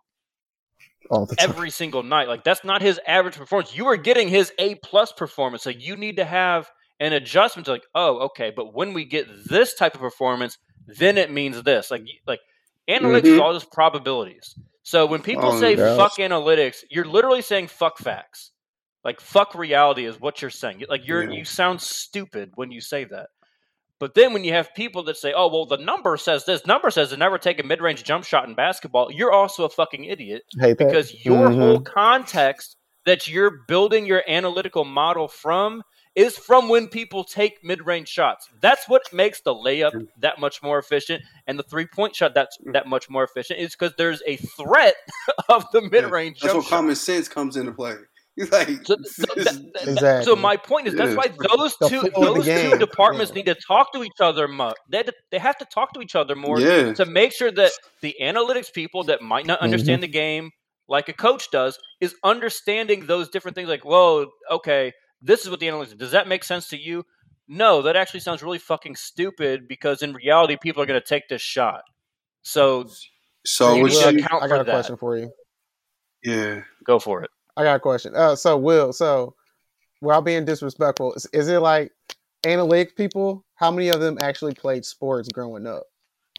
[1.38, 2.28] every single night.
[2.28, 3.76] Like that's not his average performance.
[3.76, 5.64] You are getting his A plus performance.
[5.64, 9.28] So you need to have an adjustment to like, oh, okay, but when we get
[9.46, 11.92] this type of performance, then it means this.
[11.92, 12.40] Like like
[12.90, 13.34] analytics mm-hmm.
[13.36, 14.56] is all just probabilities.
[14.84, 18.52] So when people oh, say fuck analytics, you're literally saying fuck facts.
[19.04, 20.84] Like fuck reality is what you're saying.
[20.90, 21.40] Like you're yeah.
[21.40, 23.28] you sound stupid when you say that.
[24.02, 26.90] But then when you have people that say, "Oh, well, the number says this number
[26.90, 30.42] says to never take a mid-range jump shot in basketball," you're also a fucking idiot
[30.60, 31.62] because your mm-hmm.
[31.62, 35.84] whole context that you're building your analytical model from
[36.16, 38.50] is from when people take mid-range shots.
[38.60, 42.74] That's what makes the layup that much more efficient and the three-point shot that's mm.
[42.74, 44.96] that much more efficient is because there's a threat
[45.50, 46.40] of the mid-range.
[46.42, 46.70] Yeah, that's what shot.
[46.72, 47.98] common sense comes into play.
[48.52, 50.24] like, so, so, that, exactly.
[50.24, 53.36] so, my point is that's why those two those two departments yeah.
[53.36, 54.74] need to talk to each other more.
[54.90, 56.94] They to, they have to talk to each other more yeah.
[56.94, 60.12] to make sure that the analytics people that might not understand mm-hmm.
[60.12, 60.52] the game
[60.88, 63.68] like a coach does is understanding those different things.
[63.68, 65.98] Like, whoa, okay, this is what the analytics.
[65.98, 67.04] Does that make sense to you?
[67.48, 71.28] No, that actually sounds really fucking stupid because in reality, people are going to take
[71.28, 71.82] this shot.
[72.44, 72.88] So,
[73.46, 74.72] so you account I got a that.
[74.72, 75.32] question for you.
[76.24, 77.30] Yeah, go for it.
[77.58, 78.16] I got a question.
[78.16, 79.36] Uh, so Will, so
[80.02, 81.92] without being disrespectful, is, is it like
[82.44, 83.46] analytics people?
[83.56, 85.84] How many of them actually played sports growing up?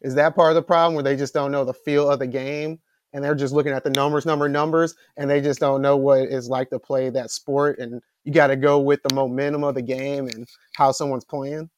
[0.03, 2.27] Is that part of the problem where they just don't know the feel of the
[2.27, 2.81] game
[3.13, 6.23] and they're just looking at the numbers, number, numbers, and they just don't know what
[6.23, 7.79] it's like to play that sport?
[7.79, 11.71] And you got to go with the momentum of the game and how someone's playing.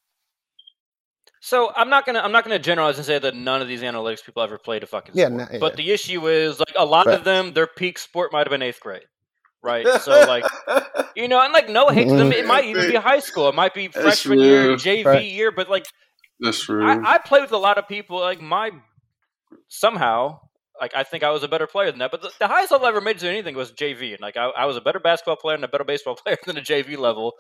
[1.41, 4.25] So I'm not gonna I'm not gonna generalize and say that none of these analytics
[4.25, 5.33] people ever played a fucking sport.
[5.35, 5.59] Yeah, yeah.
[5.59, 8.63] But the issue is like a lot of them, their peak sport might have been
[8.63, 9.05] eighth grade
[9.65, 9.87] right?
[10.05, 10.45] So like,
[11.17, 12.31] you know, and like no hate to them.
[12.31, 13.49] It might even be high school.
[13.49, 15.25] It might be freshman year, JV right.
[15.25, 15.51] year.
[15.51, 15.87] But like,
[16.41, 16.87] that's true.
[16.87, 18.21] I, I play with a lot of people.
[18.21, 18.71] Like my
[19.69, 20.41] somehow,
[20.81, 22.11] like I think I was a better player than that.
[22.11, 24.47] But the, the highest level I ever made to anything was JV, and like I,
[24.47, 27.33] I, was a better basketball player and a better baseball player than a JV level.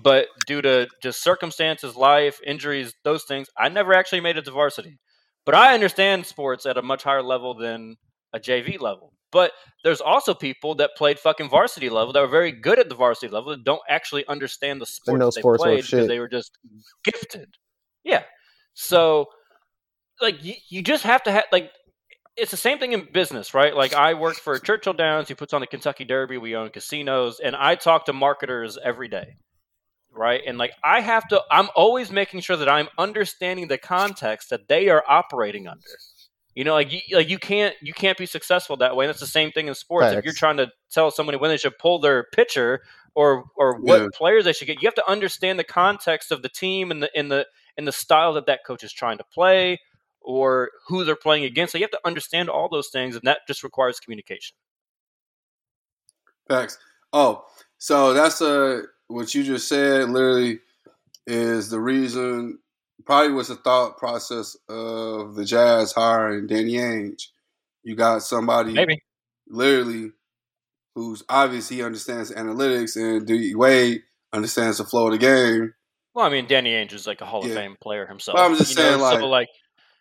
[0.00, 4.50] But due to just circumstances, life, injuries, those things, I never actually made it to
[4.50, 4.98] varsity.
[5.44, 7.96] But I understand sports at a much higher level than
[8.32, 9.11] a JV level.
[9.32, 12.94] But there's also people that played fucking varsity level that were very good at the
[12.94, 16.52] varsity level that don't actually understand the sport that they played because they were just
[17.02, 17.48] gifted.
[18.04, 18.22] Yeah.
[18.74, 19.26] So,
[20.20, 21.70] like, you, you just have to have, like,
[22.36, 23.74] it's the same thing in business, right?
[23.74, 26.38] Like, I work for Churchill Downs, who puts on the Kentucky Derby.
[26.38, 29.36] We own casinos, and I talk to marketers every day.
[30.14, 30.42] right?
[30.46, 34.68] And like I have to, I'm always making sure that I'm understanding the context that
[34.68, 35.80] they are operating under.
[36.54, 39.06] You know, like you, like you can't you can't be successful that way.
[39.06, 40.06] And it's the same thing in sports.
[40.06, 40.18] Facts.
[40.18, 42.82] If you're trying to tell somebody when they should pull their pitcher
[43.14, 44.08] or or what yeah.
[44.12, 47.10] players they should get, you have to understand the context of the team and the
[47.18, 47.46] in the
[47.78, 49.78] in the style that that coach is trying to play
[50.20, 51.72] or who they're playing against.
[51.72, 54.54] So you have to understand all those things, and that just requires communication.
[56.48, 56.78] Facts.
[57.12, 57.44] Oh,
[57.78, 60.10] so that's a uh, what you just said.
[60.10, 60.60] Literally,
[61.26, 62.58] is the reason
[63.04, 67.28] probably was the thought process of the Jazz hiring Danny Ainge.
[67.82, 69.02] You got somebody maybe
[69.48, 70.12] literally
[70.94, 75.74] who's obviously understands analytics and D Wade understands the flow of the game.
[76.14, 77.52] Well, I mean, Danny Ainge is like a Hall of.
[77.52, 78.36] Fame player himself.
[78.36, 79.48] But I'm just saying, know, like, so like,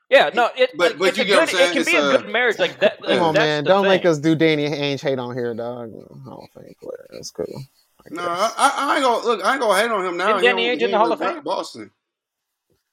[0.09, 2.59] yeah, no, it, but, but you get good, It can be a, a, good marriage,
[2.59, 3.01] like that.
[3.01, 3.89] Come on, man, don't thing.
[3.89, 5.91] make us do Danny Ainge hate on here, dog.
[6.25, 7.63] Hall of Fame player, that's cool.
[8.09, 9.45] no, I, I, ain't gonna look.
[9.45, 10.37] I ain't gonna hate on him now.
[10.39, 11.91] Danny Ainge in the Hall of Fame, Boston.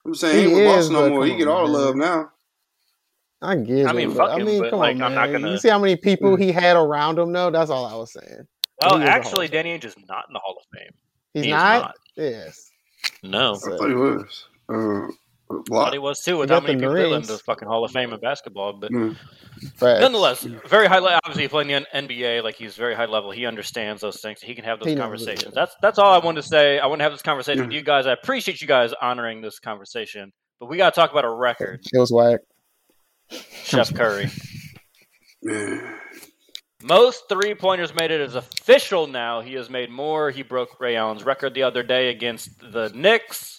[0.09, 1.27] I'm saying he, he ain't with Boston no more.
[1.27, 2.31] He get all the love now.
[3.42, 4.18] I get I mean, it.
[4.18, 5.33] I mean, come like, on, man.
[5.33, 5.51] Gonna...
[5.51, 7.51] You see how many people he had around him, though?
[7.51, 8.49] That's all I was saying.
[8.81, 10.92] Well, actually, Danny Ainge is not in the Hall of Fame.
[11.35, 11.83] He's he not?
[11.83, 11.94] not?
[12.16, 12.71] Yes.
[13.23, 13.55] No.
[13.55, 14.47] I thought he was.
[14.71, 15.11] Uh, I
[15.69, 16.39] thought he was too.
[16.39, 19.17] With how many people in the fucking Hall of Fame in basketball, but mm.
[19.81, 20.99] nonetheless, very high.
[20.99, 21.19] level.
[21.25, 23.31] Obviously, playing the NBA, like he's very high level.
[23.31, 24.41] He understands those things.
[24.41, 25.55] He can have those he conversations.
[25.55, 26.79] That's that's all I wanted to say.
[26.79, 28.07] I want to have this conversation with you guys.
[28.07, 31.81] I appreciate you guys honoring this conversation, but we got to talk about a record.
[31.93, 32.41] It was whack.
[33.31, 34.31] Chef Curry.
[36.83, 39.41] Most three pointers made it is official now.
[39.41, 40.31] He has made more.
[40.31, 43.58] He broke Ray Allen's record the other day against the Knicks.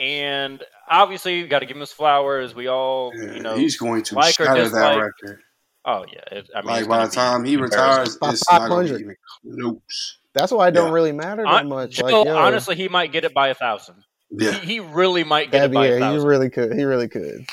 [0.00, 2.54] And obviously, you got to give him his flowers.
[2.54, 5.40] We all, yeah, you know, he's going to like shatter that record.
[5.84, 8.98] Oh yeah, it, I mean, like by the time he retires, it's not going to
[8.98, 10.18] be close.
[10.32, 10.94] That's why it don't yeah.
[10.94, 12.00] really matter that much.
[12.00, 14.02] Like, yo, honestly, he might get it by a thousand.
[14.30, 16.20] Yeah, he, he really might get That'd it by a thousand.
[16.20, 16.72] He really could.
[16.74, 17.46] He really could.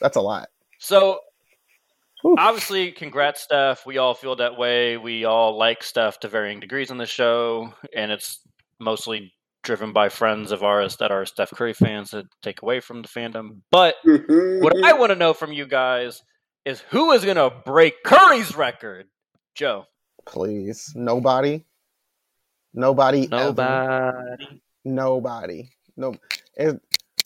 [0.00, 0.50] That's a lot.
[0.78, 1.18] So
[2.24, 3.86] obviously, congrats, Steph.
[3.86, 4.96] We all feel that way.
[4.98, 8.40] We all like Steph to varying degrees on the show, and it's
[8.78, 13.02] mostly driven by friends of ours that are Steph Curry fans that take away from
[13.02, 13.60] the fandom.
[13.70, 16.22] But what I want to know from you guys
[16.64, 19.06] is who is going to break Curry's record?
[19.54, 19.86] Joe.
[20.26, 20.92] Please.
[20.94, 21.64] Nobody.
[22.74, 23.26] Nobody.
[23.26, 23.60] Nobody.
[23.62, 24.38] Ever.
[24.84, 25.70] Nobody.
[25.96, 26.14] No.
[26.56, 26.80] It,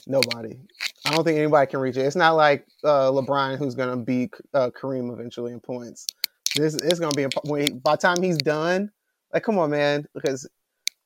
[0.06, 0.58] nobody.
[1.04, 2.06] I don't think anybody can reach it.
[2.06, 6.06] It's not like uh, LeBron who's going to beat uh, Kareem eventually in points.
[6.54, 8.90] This is going to be a, by the time he's done.
[9.32, 10.48] Like, come on, man, because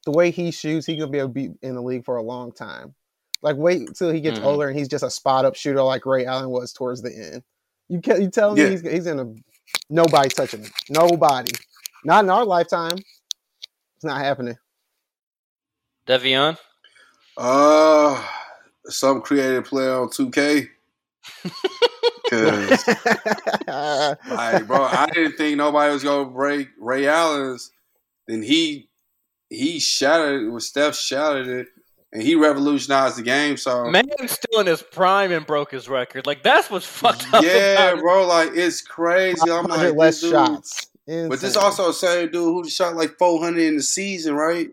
[0.07, 2.23] the way he shoots, he's gonna be able to be in the league for a
[2.23, 2.95] long time.
[3.43, 4.47] Like wait till he gets mm-hmm.
[4.47, 7.43] older and he's just a spot up shooter like Ray Allen was towards the end.
[7.89, 8.69] You can you tell me yeah.
[8.71, 9.35] he's he's gonna
[9.91, 10.71] nobody touching him.
[10.89, 11.53] Nobody.
[12.05, 12.97] Not in our lifetime.
[12.97, 14.57] It's not happening.
[16.07, 16.57] Devion?
[17.37, 18.25] Uh
[18.87, 20.69] some creative player on 2K.
[22.31, 22.89] Cause
[24.31, 27.73] like bro, I didn't think nobody was gonna break Ray Allen's.
[28.29, 28.89] Then he
[29.51, 30.61] he shattered it.
[30.61, 31.69] Steph shattered it,
[32.13, 33.57] and he revolutionized the game.
[33.57, 36.27] So man, still in his prime and broke his record.
[36.27, 37.45] Like that's what's fucked up.
[37.45, 38.27] Yeah, bro.
[38.27, 39.51] Like it's crazy.
[39.51, 40.87] I'm like less dude, shots.
[41.07, 41.29] Insane.
[41.29, 44.69] But this also the same dude who shot like 400 in the season, right?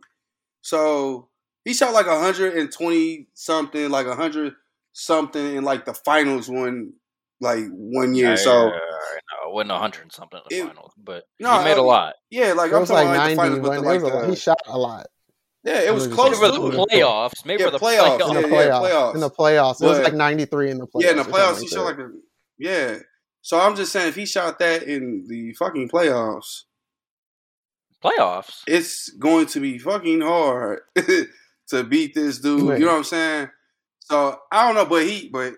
[0.62, 1.29] So
[1.63, 4.53] he shot like 120 something, like 100
[4.93, 6.93] something in like the finals one,
[7.39, 8.29] like one year.
[8.29, 8.79] Yeah, so yeah,
[9.43, 11.84] no, it wasn't 100 something in the it, finals, but no, he made a uh,
[11.84, 12.13] lot.
[12.29, 15.08] Yeah, like it was like 90 finals, like the, he shot a lot.
[15.63, 17.45] Yeah, it was close for the playoffs.
[17.45, 18.19] Maybe yeah, for the playoffs.
[18.19, 18.36] playoffs.
[18.36, 18.67] In the playoffs.
[18.67, 19.13] Yeah, playoffs.
[19.13, 19.82] In the playoffs.
[19.82, 21.01] It was like 93 in the playoffs.
[21.03, 22.10] Yeah, in the playoffs, he shot like a.
[22.58, 22.97] Yeah.
[23.41, 26.63] So I'm just saying, if he shot that in the fucking playoffs,
[28.03, 30.82] playoffs, it's going to be fucking hard
[31.67, 32.69] to beat this dude.
[32.69, 32.79] Right.
[32.79, 33.49] You know what I'm saying?
[33.99, 35.53] So I don't know, but he, but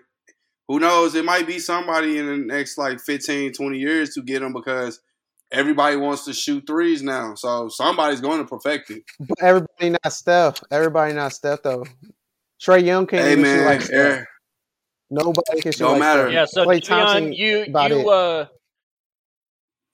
[0.68, 1.14] who knows?
[1.14, 5.00] It might be somebody in the next like 15, 20 years to get him because
[5.52, 7.34] everybody wants to shoot threes now.
[7.34, 9.02] So somebody's going to perfect it.
[9.20, 10.62] But everybody not Steph.
[10.70, 11.84] Everybody not Steph though.
[12.60, 14.24] Trae Young can't hey, even man, shoot like Steph.
[15.08, 16.22] Nobody can shoot Don't like matter.
[16.22, 16.32] Steph.
[16.32, 18.46] Yeah, so Klay Thompson, you you uh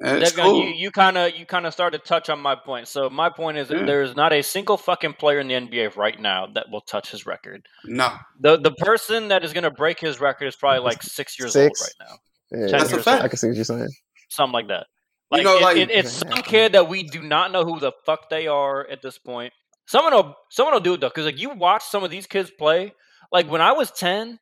[0.02, 0.64] that's cool.
[0.64, 2.88] You, you kind of you kind of started to touch on my point.
[2.88, 3.84] So my point is yeah.
[3.84, 7.10] there is not a single fucking player in the NBA right now that will touch
[7.10, 7.66] his record.
[7.84, 8.12] No.
[8.40, 11.52] The the person that is going to break his record is probably like six years
[11.52, 11.80] six?
[11.80, 12.66] old right now.
[12.66, 13.06] Yeah, that's a fact.
[13.08, 13.24] Old.
[13.24, 13.88] I can see what you're saying.
[14.28, 14.86] Something like that.
[15.30, 17.80] Like, you know, it, like it, it's some kid that we do not know who
[17.80, 19.52] the fuck they are at this point.
[19.86, 22.50] Someone will someone will do it though, because like you watch some of these kids
[22.58, 22.92] play.
[23.30, 24.38] Like when I was ten,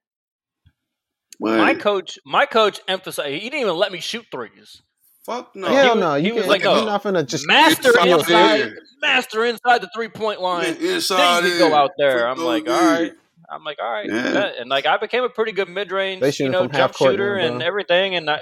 [1.38, 4.82] my coach my coach emphasized he didn't even let me shoot threes.
[5.26, 5.68] Fuck no.
[5.68, 6.48] Hell was- no, you was can't.
[6.50, 6.84] like, you're no.
[6.84, 10.76] not gonna just master Inside inside, master inside the three point line.
[10.76, 12.26] Inside then you go out there.
[12.28, 13.12] I'm like, all right.
[13.52, 14.52] I'm like, all right, Yeah.
[14.60, 17.58] and like I became a pretty good mid range, you know, jump shooter now, and
[17.58, 17.66] bro.
[17.66, 18.40] everything, and I,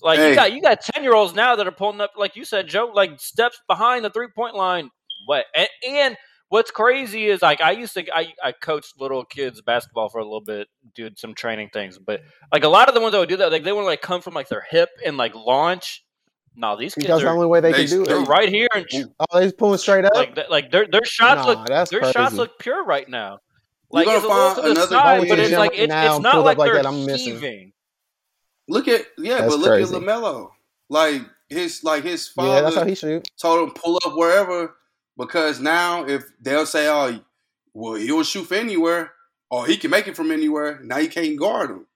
[0.00, 0.30] like Hey.
[0.30, 2.68] you got you got ten year olds now that are pulling up, like you said,
[2.68, 4.90] Joe, like steps behind the three point line.
[5.26, 6.16] What and, and
[6.52, 10.22] what's crazy is like I used to I I coached little kids basketball for a
[10.24, 12.20] little bit, did some training things, but
[12.52, 14.02] like a lot of the ones that would do that, like they want to like
[14.02, 16.04] come from like their hip and like launch.
[16.54, 18.28] No, these kids because the only way they, They- can do they're it.
[18.28, 18.84] right here and
[19.18, 20.14] Oh, they just pulling straight up.
[20.14, 23.38] like like their their shots Nah, look that's their shots look pure right now.
[23.90, 25.94] You Like gonna it's a little find to another side, but it's like gym it's,
[25.94, 27.34] it's not like like they're that, I'm missing.
[27.34, 27.72] heaving.
[28.68, 29.96] Look at yeah, That's but look crazy.
[29.96, 30.50] at Lamelo.
[30.90, 33.30] Like his like his yeah, that's how father he shoot.
[33.40, 34.76] told him pull up wherever
[35.16, 37.20] because now if they'll say oh
[37.74, 39.12] well he'll shoot from anywhere
[39.50, 41.86] or he can make it from anywhere now you can't guard him.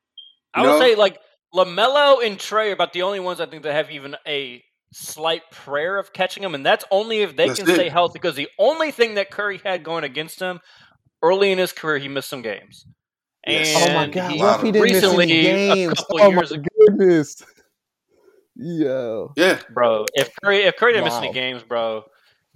[0.54, 0.78] I would know?
[0.80, 1.18] say like
[1.54, 5.42] Lamelo and Trae are about the only ones I think that have even a slight
[5.50, 7.74] prayer of catching him, and that's only if they That's can it.
[7.74, 8.18] stay healthy.
[8.18, 10.60] Because the only thing that Curry had going against him
[11.22, 12.86] early in his career, he missed some games.
[13.46, 13.74] Yes.
[13.76, 15.92] And Oh my god, he what if he didn't miss recently, any games?
[15.92, 17.42] a couple oh years my ago, goodness.
[18.56, 19.32] Yo.
[19.36, 20.06] Yeah, bro.
[20.14, 22.04] If Curry if Curry didn't miss any games, bro,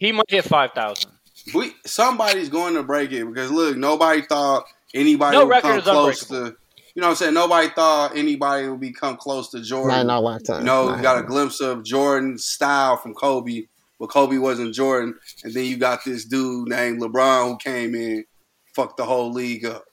[0.00, 1.12] he might hit five thousand.
[1.54, 5.78] we somebody's going to break it because look, nobody thought anybody No would record come
[5.78, 6.56] is close to.
[6.96, 7.34] You know what I'm saying?
[7.34, 10.00] Nobody thought anybody would become close to Not Jordan.
[10.00, 10.58] in our lifetime.
[10.60, 13.66] You know, you got a glimpse of Jordan's style from Kobe,
[14.00, 15.14] but Kobe wasn't Jordan.
[15.44, 18.24] And then you got this dude named LeBron who came in,
[18.74, 19.84] fucked the whole league up.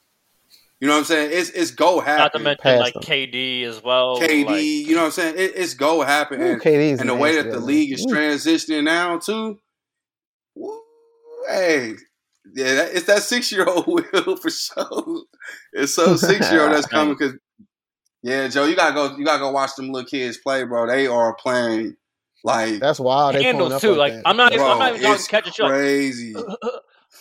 [0.80, 1.30] You know what I'm saying?
[1.34, 2.17] It's it's go happen.
[2.17, 3.02] Not to mention Past like him.
[3.02, 4.20] KD as well.
[4.20, 5.36] KD, like- you know what I'm saying?
[5.38, 6.41] It, it's go happen.
[6.41, 9.60] Ooh, And, KD's and the way that nasty, the league is transitioning now too.
[11.48, 11.94] Woo, Hey,
[12.54, 15.24] yeah, that, it's that six year old will for sure.
[15.74, 17.36] It's so six year old that's coming because
[18.24, 19.16] yeah, Joe, you gotta go.
[19.16, 20.88] You gotta go watch them little kids play, bro.
[20.88, 21.96] They are playing
[22.44, 23.36] like That's wild.
[23.36, 23.96] They handles up too.
[23.96, 24.24] like, Like.
[24.26, 25.68] I'm not even, I'm not even talking It's catch and shoot.
[25.68, 26.36] Crazy.
[26.36, 26.70] Uh, uh, uh,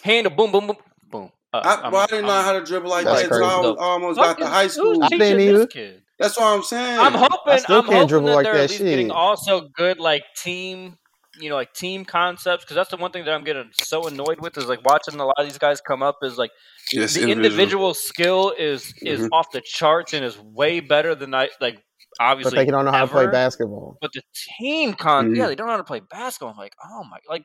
[0.03, 0.77] handle, boom, boom, boom,
[1.11, 1.33] boom.
[1.53, 3.77] Uh, I, bro, I didn't know I'm- how to dribble like that until I was,
[3.79, 5.03] almost Fuck got to high school.
[5.03, 6.01] I didn't this either.
[6.19, 6.99] That's what I'm saying.
[6.99, 7.39] I'm hoping.
[7.47, 9.99] I still I'm can't hoping dribble that like they're that at least getting also good
[9.99, 10.97] like team,
[11.39, 12.65] you know, like team concepts.
[12.65, 15.25] Because that's the one thing that I'm getting so annoyed with is like watching a
[15.25, 16.51] lot of these guys come up is like
[16.93, 19.29] Yes, the individual skill is is Mhm.
[19.33, 21.83] off the charts and is way better than I like.
[22.19, 23.99] Obviously, but they don't know how to play basketball.
[24.01, 24.23] But the
[24.59, 25.37] team con, Mhm.
[25.37, 26.51] yeah, they don't know how to play basketball.
[26.51, 27.43] I'm like, oh my, like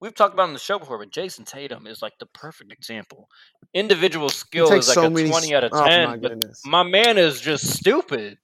[0.00, 3.28] we've talked about on the show before, but Jayson Tatum is like the perfect example.
[3.74, 5.30] Individual skill is like so a many.
[5.30, 6.32] twenty out of oh ten, my but
[6.64, 8.38] my man is just stupid.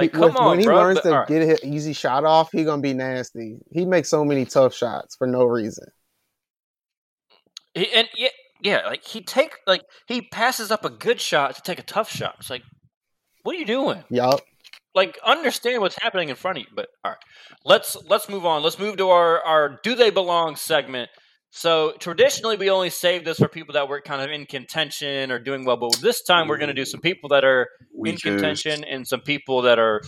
[0.00, 0.76] Like, come when, on, when he bro.
[0.76, 1.26] learns to right.
[1.28, 3.58] get an easy shot off, he gonna be nasty.
[3.72, 5.88] He makes so many tough shots for no reason.
[7.74, 8.28] He, and yeah,
[8.60, 12.10] yeah, like he take like he passes up a good shot to take a tough
[12.10, 12.36] shot.
[12.38, 12.62] It's like,
[13.42, 14.04] what are you doing?
[14.10, 14.40] Yup.
[14.94, 16.70] like understand what's happening in front of you.
[16.74, 17.20] But all right,
[17.64, 18.62] let's let's move on.
[18.62, 21.10] Let's move to our our do they belong segment.
[21.50, 25.38] So traditionally, we only save this for people that were kind of in contention or
[25.38, 25.76] doing well.
[25.76, 27.62] But this time, we're going to do some people that are
[27.94, 30.02] in Weak contention and some people that are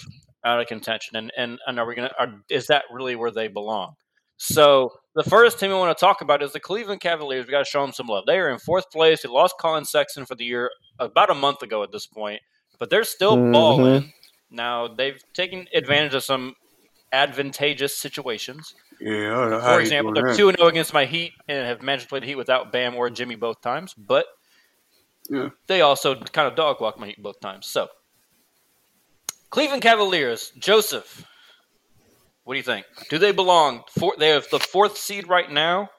[0.44, 1.16] out of contention.
[1.16, 2.54] And and, and are we going to?
[2.54, 3.94] Is that really where they belong?
[4.36, 7.46] So the first team we want to talk about is the Cleveland Cavaliers.
[7.46, 8.24] We got to show them some love.
[8.26, 9.22] They are in fourth place.
[9.22, 12.40] They lost Collin Sexton for the year about a month ago at this point,
[12.78, 13.52] but they're still Mhm.
[13.52, 14.12] balling.
[14.50, 16.54] Now they've taken advantage of some
[17.12, 18.74] advantageous situations.
[19.00, 21.66] Yeah, I don't know how For example, they're two and zero against my Heat and
[21.66, 23.94] have managed to play the Heat without Bam or Jimmy both times.
[23.94, 24.26] But
[25.28, 25.48] Yeah.
[25.66, 27.66] they also kind of dog walk my Heat both times.
[27.66, 27.88] So
[29.50, 31.24] Cleveland Cavaliers, Joseph.
[32.44, 32.86] What do you think?
[33.08, 33.84] Do they belong?
[33.98, 35.90] For, they have the fourth seed right now.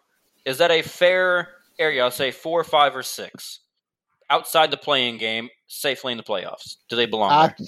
[0.46, 2.04] Is that a fair area?
[2.04, 3.60] I'll say four, five, or six.
[4.30, 6.78] Outside the playing game, safely in the playoffs.
[6.90, 7.68] Do they belong I, there?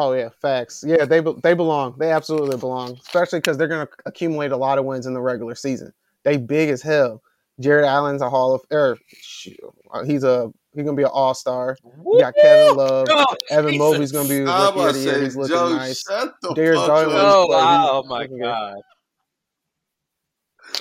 [0.00, 0.84] Oh yeah, facts.
[0.86, 1.96] Yeah, they they belong.
[1.98, 2.96] They absolutely belong.
[3.00, 5.92] Especially because they're gonna accumulate a lot of wins in the regular season.
[6.22, 7.20] They big as hell.
[7.58, 9.58] Jarrett Allen's a Hall of er, shoot,
[9.90, 11.76] uh, he's a he's gonna be an All Star.
[11.82, 13.08] You got Kevin Love.
[13.10, 13.78] Oh, Evan Jesus.
[13.78, 15.24] Mobley's gonna be I'm rookie of the year.
[15.24, 16.02] He's looking Joe, nice.
[16.02, 17.36] shut the Darius fuck Garland up.
[17.36, 17.88] Oh, wow.
[17.90, 18.26] Oh my.
[18.28, 18.76] God.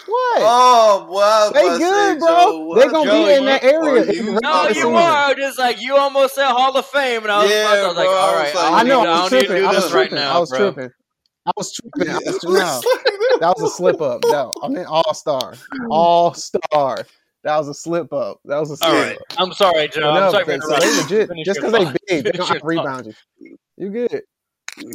[0.05, 0.41] What?
[0.41, 1.49] Oh, wow.
[1.53, 2.75] they good, bro.
[2.75, 4.11] They're gonna Joe, be in that area.
[4.11, 4.93] you No, regular you season.
[4.95, 7.95] are just like you almost said Hall of Fame, and I was, Yeah, I was
[7.97, 9.01] like, bro, all I like- I, I know.
[9.01, 9.63] need, I I was don't need to tripping.
[9.63, 10.15] do I was this right tripping.
[10.15, 10.59] now, I was bro.
[10.59, 10.91] tripping.
[11.45, 12.09] I was tripping.
[12.13, 13.39] I was no.
[13.39, 14.19] That was a slip up.
[14.25, 15.53] No, I'm mean all star,
[15.89, 17.05] all star.
[17.43, 18.39] That was a slip up.
[18.45, 19.05] That was a slip All up.
[19.07, 20.01] right, I'm sorry, Joe.
[20.01, 20.97] But I'm no, sorry for they interrupting.
[20.97, 21.45] legit.
[21.45, 21.97] Just because they thought.
[22.07, 23.57] big, they Finish don't your have to rebound you.
[23.77, 24.21] You good?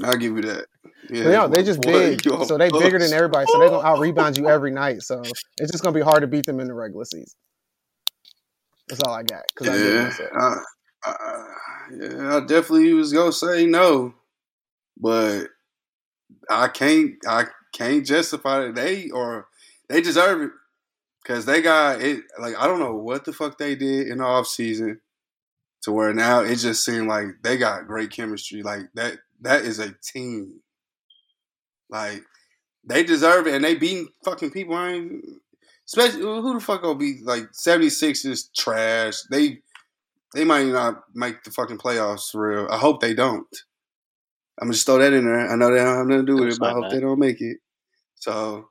[0.04, 0.66] I'll give you that.
[1.10, 3.46] Yeah, no, they just boy, big, so they're bigger than everybody.
[3.50, 5.02] So they're gonna out rebound you every night.
[5.02, 5.22] So
[5.58, 7.26] it's just gonna be hard to beat them in the regular season.
[8.88, 9.42] That's all I got.
[9.62, 10.10] I Yeah.
[10.38, 10.56] I,
[11.04, 11.46] I,
[12.00, 14.14] yeah, I definitely was gonna say no,
[14.96, 15.48] but
[16.48, 18.74] I can't I can't justify it.
[18.74, 19.48] They or
[19.88, 20.50] they deserve it
[21.22, 22.22] because they got it.
[22.38, 25.00] Like I don't know what the fuck they did in the off season
[25.82, 28.62] to where now it just seemed like they got great chemistry.
[28.62, 30.60] Like that that is a team.
[31.90, 32.22] Like
[32.84, 34.74] they deserve it, and they beat fucking people.
[34.74, 35.24] I ain't,
[35.86, 39.20] especially who the fuck gonna be like 76 is trash.
[39.30, 39.58] They
[40.34, 42.68] they might not make the fucking playoffs for real.
[42.70, 43.46] I hope they don't.
[44.60, 45.50] I'm gonna just throw that in there.
[45.50, 47.18] I know they don't have nothing to do with it, but I hope they don't
[47.18, 47.58] make it.
[48.14, 48.68] So,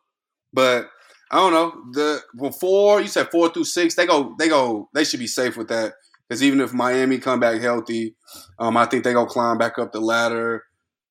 [0.53, 0.89] but
[1.31, 1.83] I don't know.
[1.93, 3.95] The well, four you said four through six.
[3.95, 4.35] They go.
[4.39, 4.89] They go.
[4.93, 5.93] They should be safe with that
[6.31, 8.15] because even if Miami come back healthy,
[8.57, 10.63] um, I think they go climb back up the ladder.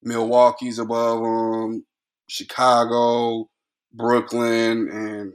[0.03, 1.85] Milwaukee's above them.
[2.27, 3.51] Chicago,
[3.93, 5.35] Brooklyn, and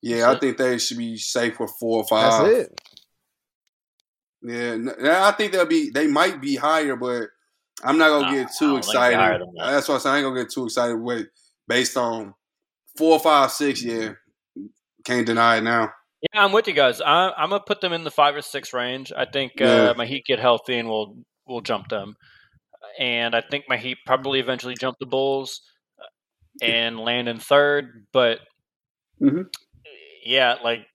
[0.00, 2.44] yeah, I think they should be safe for four or five.
[2.44, 2.80] That's it.
[4.44, 5.90] Yeah, I think they'll be.
[5.90, 7.30] They might be higher, but
[7.82, 9.18] I'm not gonna get too excited.
[9.18, 9.72] That.
[9.72, 11.26] That's why I, say I ain't gonna get too excited with
[11.66, 12.32] based on
[12.96, 13.82] four, five, six.
[13.82, 14.12] Yeah,
[15.04, 15.90] can't deny it now.
[16.32, 17.00] Yeah, I'm with you guys.
[17.00, 19.12] I, am gonna put them in the five or six range.
[19.16, 21.16] I think uh, my Heat get healthy and we'll
[21.46, 22.16] we'll jump them.
[22.98, 25.60] And I think my Heat probably eventually jump the Bulls
[26.62, 28.06] and land in third.
[28.12, 28.40] But
[29.20, 29.42] mm-hmm.
[30.24, 30.86] yeah, like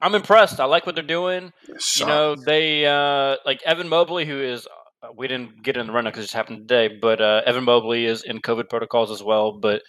[0.00, 0.60] I'm impressed.
[0.60, 1.52] I like what they're doing.
[1.96, 4.66] You know, they uh, like Evan Mobley, who is
[5.02, 7.64] uh, we didn't get in the rundown because it just happened today, but uh, Evan
[7.64, 9.52] Mobley is in COVID protocols as well.
[9.52, 9.82] But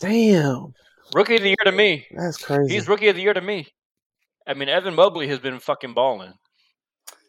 [0.00, 0.74] damn,
[1.14, 2.06] rookie of the year to me.
[2.16, 2.74] That's crazy.
[2.74, 3.68] He's rookie of the year to me.
[4.46, 6.34] I mean, Evan Mobley has been fucking balling.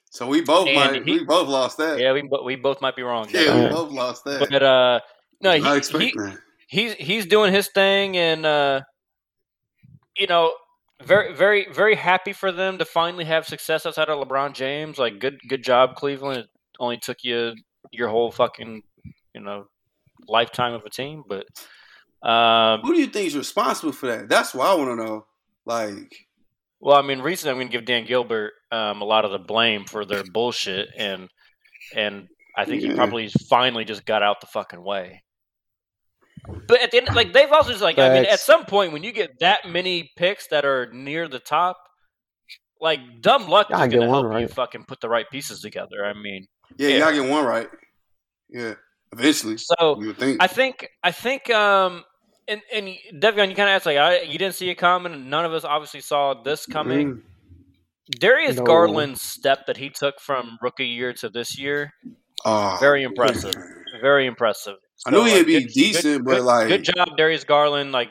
[0.10, 2.00] So we both and might he, we both lost that.
[2.00, 3.28] Yeah, we we both might be wrong.
[3.32, 4.48] Yeah, we both lost that.
[4.48, 5.00] But uh,
[5.42, 6.14] no, he, he,
[6.68, 8.82] he's he's doing his thing, and uh,
[10.16, 10.54] you know,
[11.04, 15.00] very very very happy for them to finally have success outside of LeBron James.
[15.00, 16.42] Like, good good job, Cleveland.
[16.42, 16.50] It
[16.80, 17.56] only took you
[17.92, 18.84] your whole fucking
[19.34, 19.66] you know
[20.28, 21.46] lifetime of a team, but.
[22.22, 24.30] Um, Who do you think is responsible for that?
[24.30, 25.26] That's what I want to know.
[25.66, 26.28] Like,
[26.84, 29.40] well, I mean, recently I'm going to give Dan Gilbert um, a lot of the
[29.40, 31.30] blame for their bullshit, and
[31.96, 32.28] and
[32.58, 32.90] I think yeah.
[32.90, 35.24] he probably finally just got out the fucking way.
[36.68, 38.12] But at the end, like they've also just like Thanks.
[38.12, 41.40] I mean, at some point when you get that many picks that are near the
[41.40, 41.78] top,
[42.82, 44.42] like dumb luck is going to help right.
[44.42, 46.06] you fucking put the right pieces together.
[46.06, 46.94] I mean, yeah, yeah.
[46.96, 47.70] you gotta get one right.
[48.50, 48.74] Yeah,
[49.14, 49.56] eventually.
[49.58, 50.44] So think.
[50.44, 52.04] I think I think um
[52.48, 55.30] and and Devion, you kind of asked like I you didn't see it coming.
[55.30, 57.14] None of us obviously saw this coming.
[57.16, 57.22] Mm.
[58.20, 58.64] Darius no.
[58.64, 61.94] Garland's step that he took from rookie year to this year,
[62.46, 63.54] uh, very impressive.
[64.02, 64.76] Very impressive.
[64.96, 67.92] So, I knew he'd be good, decent, good, but good, like good job, Darius Garland.
[67.92, 68.10] Like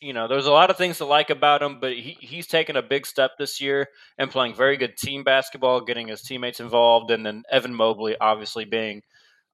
[0.00, 2.76] you know, there's a lot of things to like about him, but he, he's taken
[2.76, 7.10] a big step this year and playing very good team basketball, getting his teammates involved,
[7.10, 9.02] and then Evan Mobley obviously being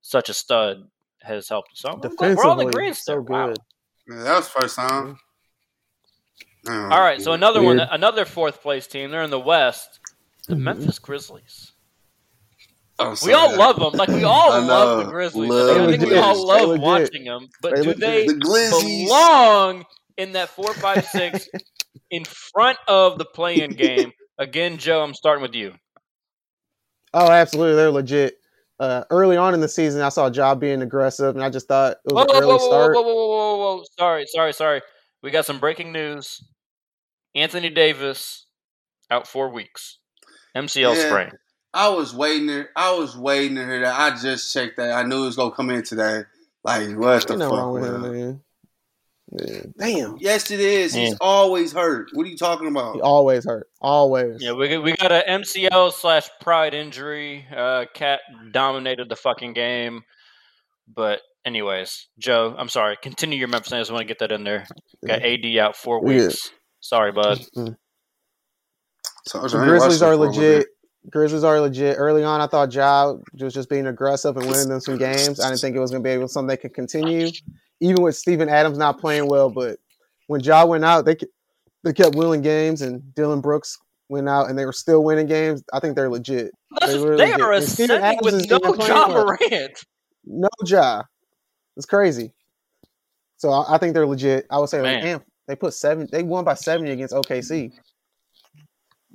[0.02, 0.78] such a stud
[1.22, 1.70] has helped.
[1.74, 2.94] So Defensively, we're all.
[2.94, 3.56] So good.
[4.10, 4.16] Wow.
[4.16, 5.18] Yeah, that was first time.
[6.66, 7.78] all right, so another Weird.
[7.78, 9.10] one, another fourth place team.
[9.10, 10.00] They're in the West,
[10.48, 10.64] the mm-hmm.
[10.64, 11.72] Memphis Grizzlies.
[12.98, 13.94] Oh, we all love them.
[13.94, 15.48] Like we all love the Grizzlies.
[15.48, 17.48] Love I think we all love watching them.
[17.62, 19.86] But they do they the belong
[20.18, 21.48] in that four, five, six
[22.10, 24.12] in front of the play-in game?
[24.38, 25.74] Again, Joe, I'm starting with you.
[27.14, 28.39] Oh, absolutely, they're legit.
[28.80, 31.98] Uh, early on in the season, I saw Ja being aggressive, and I just thought
[32.06, 32.94] it was whoa, an early whoa, start.
[32.94, 33.84] Whoa, whoa, whoa, whoa, whoa, whoa!
[33.98, 34.80] Sorry, sorry, sorry.
[35.22, 36.42] We got some breaking news.
[37.34, 38.46] Anthony Davis
[39.10, 39.98] out four weeks.
[40.56, 41.08] MCL yeah.
[41.08, 41.30] sprain.
[41.74, 42.70] I was waiting there.
[42.74, 44.00] I was waiting to hear that.
[44.00, 44.92] I just checked that.
[44.92, 46.22] I knew it was gonna come in today.
[46.64, 48.40] Like what the fuck, wrong with him, man?
[49.32, 49.62] Yeah.
[49.78, 50.16] Damn.
[50.18, 50.92] Yes, it is.
[50.94, 52.08] He's always hurt.
[52.12, 52.96] What are you talking about?
[52.96, 53.68] He always hurt.
[53.80, 54.42] Always.
[54.42, 57.46] Yeah, we we got a MCL slash pride injury.
[57.54, 58.20] Uh, Cat
[58.52, 60.02] dominated the fucking game.
[60.92, 62.96] But anyways, Joe, I'm sorry.
[63.00, 63.72] Continue your Memphis.
[63.72, 64.66] I just want to get that in there.
[65.06, 66.50] Got AD out four weeks.
[66.50, 66.56] Yeah.
[66.80, 67.38] Sorry, bud.
[67.56, 67.72] Mm-hmm.
[69.26, 70.66] So, the Grizzlies are legit.
[71.08, 71.96] Grizzlies are legit.
[71.98, 75.40] Early on, I thought Ja was just being aggressive and winning them some games.
[75.40, 77.30] I didn't think it was going to be able something they could continue,
[77.80, 79.50] even with Steven Adams not playing well.
[79.50, 79.78] But
[80.26, 81.16] when Ja went out, they
[81.84, 83.78] they kept winning games, and Dillon Brooks
[84.08, 85.62] went out, and they were still winning games.
[85.72, 86.52] I think they're legit.
[86.86, 87.40] They, were they legit.
[87.40, 89.84] are ascending with no Ja Morant.
[90.24, 91.02] No Ja.
[91.76, 92.32] It's crazy.
[93.38, 94.46] So I, I think they're legit.
[94.50, 96.06] I would say, like, damn, they put seven.
[96.10, 97.72] They won by seventy against OKC.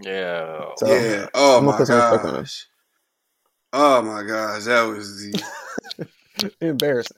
[0.02, 0.66] Yeah.
[0.78, 1.28] So, yeah.
[1.34, 2.68] Oh my gosh.
[3.72, 5.44] Oh my gosh, that was the
[6.62, 7.18] embarrassing.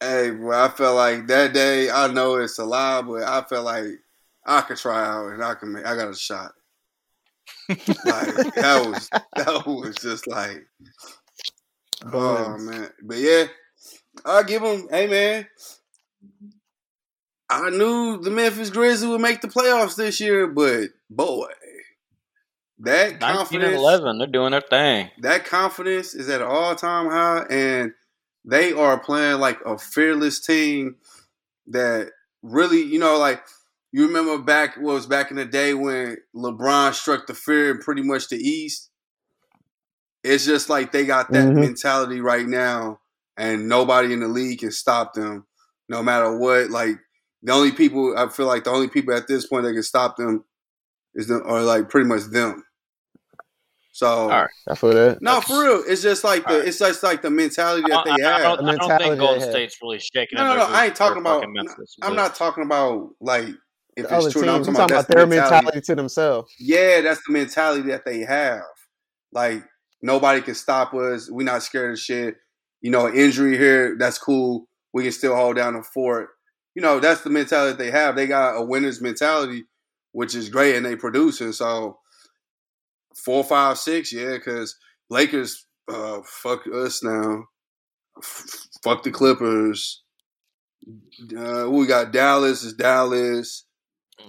[0.00, 1.90] Hey, bro, I felt like that day.
[1.90, 3.86] I know it's a lie, but I felt like
[4.46, 5.86] I could try out and I can make.
[5.86, 6.52] I got a shot.
[7.68, 10.66] like that was that was just like,
[12.04, 12.90] oh, oh man.
[13.02, 13.44] But yeah,
[14.24, 14.86] I give them.
[14.90, 15.46] Hey man,
[17.50, 21.48] I knew the Memphis Grizzlies would make the playoffs this year, but boy,
[22.80, 25.10] that 19 confidence, 11, they're doing their thing.
[25.20, 27.92] that confidence is at an all time high, and
[28.48, 30.96] they are playing like a fearless team
[31.68, 32.10] that
[32.42, 33.42] really, you know, like
[33.92, 37.78] you remember back what was back in the day when LeBron struck the fear in
[37.80, 38.90] pretty much the East.
[40.24, 41.54] It's just like they got that Mhm.
[41.54, 43.00] mentality right now,
[43.38, 45.46] and nobody in the league can stop them,
[45.88, 46.70] no matter what.
[46.70, 46.96] Like
[47.42, 50.16] the only people I feel like the only people at this point that can stop
[50.16, 50.44] them
[51.14, 52.64] is them, are like pretty much them.
[53.98, 54.48] So All right.
[54.68, 55.20] I feel that.
[55.20, 55.82] no, That's- for real.
[55.88, 56.68] It's just like the All right.
[56.68, 58.58] it's just like the mentality that don't, they I, I have.
[58.58, 59.50] don't, The I don't think they Golden.
[59.50, 60.72] State's really shaking No, in no, their no.
[60.76, 61.44] I ain't talking about.
[61.48, 63.48] Memphis, I'm not talking about like
[63.96, 64.44] if The other it's true.
[64.46, 65.54] no, I'm teams, talking about, about their mentality.
[65.64, 66.52] mentality to themselves.
[66.60, 68.62] Yeah, that's the mentality that they have.
[69.32, 69.64] Like
[70.00, 71.28] nobody can stop us.
[71.28, 72.36] We're not scared of shit.
[72.80, 74.68] You know, injury here, that's cool.
[74.94, 76.28] We can still hold down the fort.
[76.76, 78.14] You know, that's the mentality that they have.
[78.14, 79.64] They got a winner's mentality,
[80.12, 81.50] which is great, and they producing.
[81.50, 81.98] So
[83.24, 84.76] four, five, six, yeah, because
[85.10, 87.44] Lakers, uh, fuck us now.
[88.18, 90.02] F- fuck the Clippers.
[91.36, 93.64] Uh, we got Dallas is Dallas.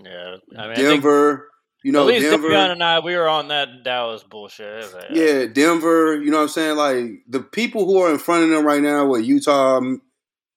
[0.04, 1.50] Yeah, I mean, I think Denver,
[1.84, 2.50] you know, at least Denver.
[2.50, 4.84] Devion and I, we were on that Dallas bullshit.
[4.84, 6.22] It like, Yeah, Denver.
[6.22, 6.78] You know what I'm saying?
[6.78, 9.82] Like the people who are in front of them right now with Utah,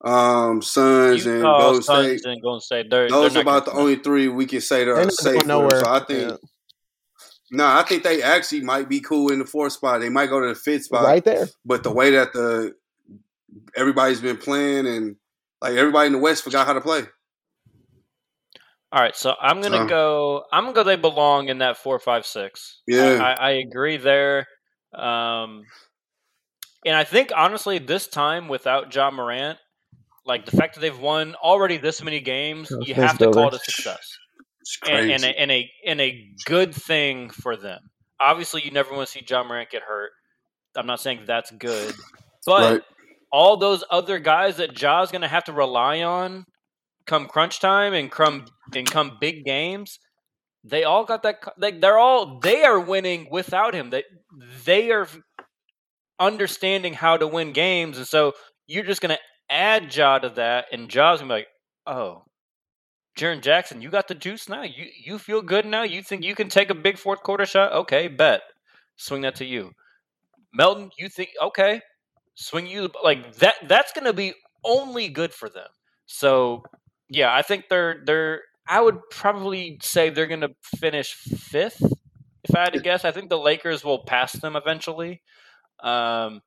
[0.05, 2.33] um, Suns, and Utah, Golden Suns, State.
[2.33, 2.91] and Golden State.
[2.91, 5.43] They're, Those they're are about the only three we can say that They're safe.
[5.47, 6.37] So I think Yeah.
[7.55, 10.01] No, I think they actually might be cool in the fourth spot.
[10.01, 11.05] They might go to the fifth spot.
[11.05, 11.47] right there.
[11.65, 12.73] But the way that the
[13.77, 15.17] everybody's been playing and
[15.61, 17.03] like everybody in the West forgot how to play.
[18.91, 20.45] All right, so I'm gonna So- go.
[20.53, 20.85] I'm gonna go.
[20.85, 22.81] They belong in that four, five, six.
[22.87, 23.15] Yeah.
[23.23, 24.47] I, I, I agree there.
[24.95, 25.63] Um,
[26.85, 29.59] and I think honestly, this time without Ja Morant,
[30.27, 33.43] like the fact that they've won already this many games, you have to building.
[33.43, 34.19] call it a success It's
[34.89, 37.81] and, and, a, and a and a good thing for them.
[38.21, 40.11] Obviously, you never want to see Ja Morant get hurt.
[40.77, 41.95] I'm not saying that's good,
[42.47, 42.83] but right.
[43.31, 46.45] all those other guys that Ja's going to have to rely on
[47.07, 49.99] come crunch time and come and come big games,
[50.65, 51.43] they all got that.
[51.59, 53.91] They, they're all they are winning without him.
[53.91, 54.05] They
[54.65, 55.09] they are
[56.19, 58.33] understanding how to win games, and so
[58.67, 59.21] you're just going to
[59.51, 61.49] add Ja to that, and Ja's going to be like,
[61.87, 62.25] oh.
[63.17, 64.63] Jaren Jackson, you got the juice now.
[64.63, 65.83] You you feel good now.
[65.83, 67.73] You think you can take a big fourth quarter shot?
[67.73, 68.41] Okay, bet.
[68.97, 69.73] Swing that to you.
[70.55, 71.83] Melton, you think okay?
[72.35, 73.55] Swing you like that.
[73.69, 74.35] That's going to be
[74.65, 75.69] only good for them.
[76.07, 76.63] So
[77.09, 78.43] yeah, I think they're they're.
[78.67, 81.83] I would probably say they're going to finish fifth.
[82.45, 85.21] If I had to guess, I think the Lakers will pass them eventually.
[85.83, 86.41] Um,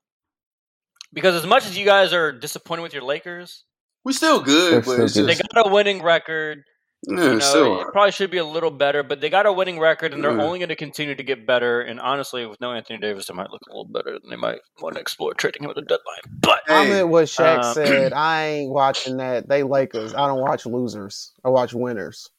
[1.14, 3.66] because as much as you guys are disappointed with your Lakers,
[4.06, 5.28] We're still good, They're but still it's good.
[5.28, 6.64] they got a winning record.
[7.08, 9.52] yeah, You know, still it probably should be a little better, but they got a
[9.52, 10.44] winning record, and they're Yeah.
[10.44, 11.82] only going to continue to get better.
[11.82, 14.60] And honestly, with no Anthony Davis, they might look a little better, and they might
[14.80, 16.22] want to explore trading him at the deadline.
[16.42, 18.14] But I'm Hey, at what Shaq uh, said.
[18.14, 19.50] I ain't watching that.
[19.50, 20.14] They Lakers.
[20.14, 21.34] I don't watch losers.
[21.44, 22.30] I watch winners.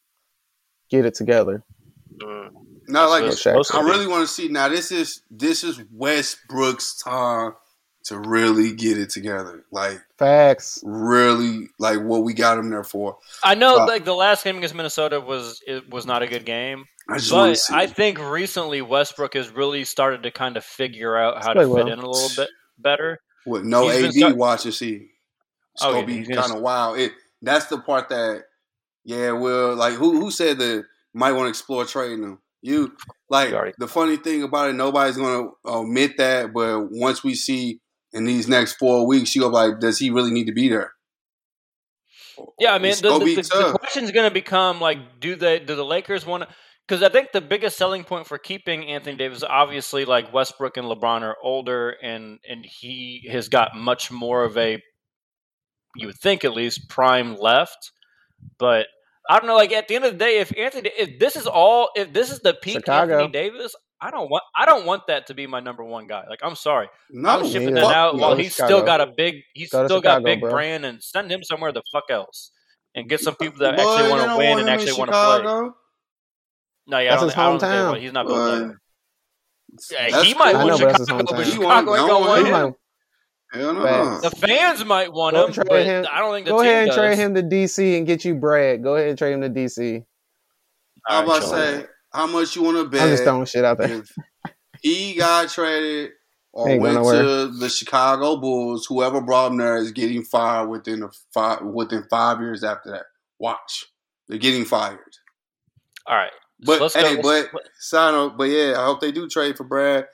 [0.89, 1.65] Get it together.
[2.89, 4.69] not like That's Shaq I really want to see now.
[4.69, 7.55] This is this is Westbrook's time
[8.07, 9.65] to really get it together.
[9.73, 10.81] Like Facts.
[10.85, 13.19] really, like what we got him there for.
[13.45, 16.45] I know, Uh, like the last game against Minnesota was it was not a good
[16.45, 17.75] game, I just but see.
[17.75, 21.69] I think recently Westbrook has really started to kind of figure out how Play to
[21.69, 21.89] fit well.
[21.93, 23.19] in a little bit better.
[23.47, 25.09] with no he's AD, start- watch and see.
[25.75, 26.99] It's Oh, gonna yeah, be he's gonna- kind of wild.
[26.99, 28.45] It that's the part that
[29.05, 30.85] yeah, well, like who who said that
[31.15, 32.39] might want to explore trading them?
[32.63, 32.97] You
[33.29, 37.81] like You the funny thing about it, nobody's gonna admit that, but once we see
[38.13, 40.93] in these next four weeks, you go like, does he really need to be there?
[42.59, 43.81] Yeah, I mean, the, the, the, the tough.
[43.81, 46.49] question is going to become like, do they do the Lakers want to?
[46.87, 50.87] Because I think the biggest selling point for keeping Anthony Davis, obviously, like Westbrook and
[50.87, 54.81] LeBron are older, and and he has got much more of a,
[55.97, 57.91] you would think at least, prime left.
[58.59, 58.87] But
[59.29, 59.57] I don't know.
[59.57, 62.31] Like at the end of the day, if Anthony, if this is all, if this
[62.31, 63.15] is the peak Chicago.
[63.15, 66.25] Anthony Davis, I don't want, I don't want that to be my number one guy.
[66.29, 68.21] Like I'm sorry, No, I'm shipping that out no.
[68.23, 70.51] while Go to he's still got a big, he's Go to still got big bro.
[70.51, 72.51] brand, and send him somewhere the fuck else,
[72.95, 75.17] and get some people that Boy, actually want to win want and actually want to
[75.43, 75.71] play.
[76.89, 78.01] No, yeah, That's I his don't, I don't think hometown.
[78.01, 78.59] he's not built Boy.
[78.59, 78.81] there.
[80.11, 82.53] Yeah, he might want know, but Chicago, but Chicago ain't gonna want want him.
[82.53, 82.73] might-
[83.53, 84.21] Hell no.
[84.21, 86.07] The fans might want Go him, trade but him.
[86.13, 86.97] I don't think the Go team ahead and does.
[86.97, 88.83] trade him to DC and get you Brad.
[88.83, 90.05] Go ahead and trade him to DC.
[91.09, 91.87] I'm about to say,
[92.17, 93.03] how much you want to bet?
[93.03, 94.03] I'm just throwing shit out there.
[94.03, 94.13] if
[94.83, 96.11] he got traded
[96.53, 101.03] or Ain't went to the Chicago Bulls, whoever brought him there is getting fired within
[101.03, 103.05] a five within five years after that.
[103.39, 103.87] Watch,
[104.29, 104.99] they're getting fired.
[106.07, 106.33] All right.
[106.61, 107.23] But So let's hey, go.
[107.23, 108.39] but sign up.
[108.39, 110.07] But yeah, I hope they do trade for Brad.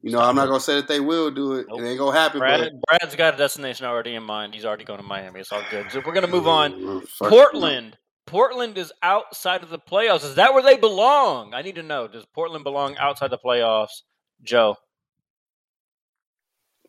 [0.00, 1.66] You know, I'm not gonna say that they will do it.
[1.68, 1.80] Nope.
[1.80, 2.38] It ain't gonna happen.
[2.38, 4.54] Brad, Brad's got a destination already in mind.
[4.54, 5.40] He's already going to Miami.
[5.40, 5.92] It's all good.
[5.92, 6.72] So we're going to move on.
[6.72, 7.28] Mm.
[7.28, 7.98] Portland.
[8.26, 10.24] Portland is outside of the playoffs.
[10.24, 11.52] Is that where they belong?
[11.54, 12.06] I need to know.
[12.06, 14.02] Does Portland belong outside the playoffs?
[14.42, 14.76] Joe.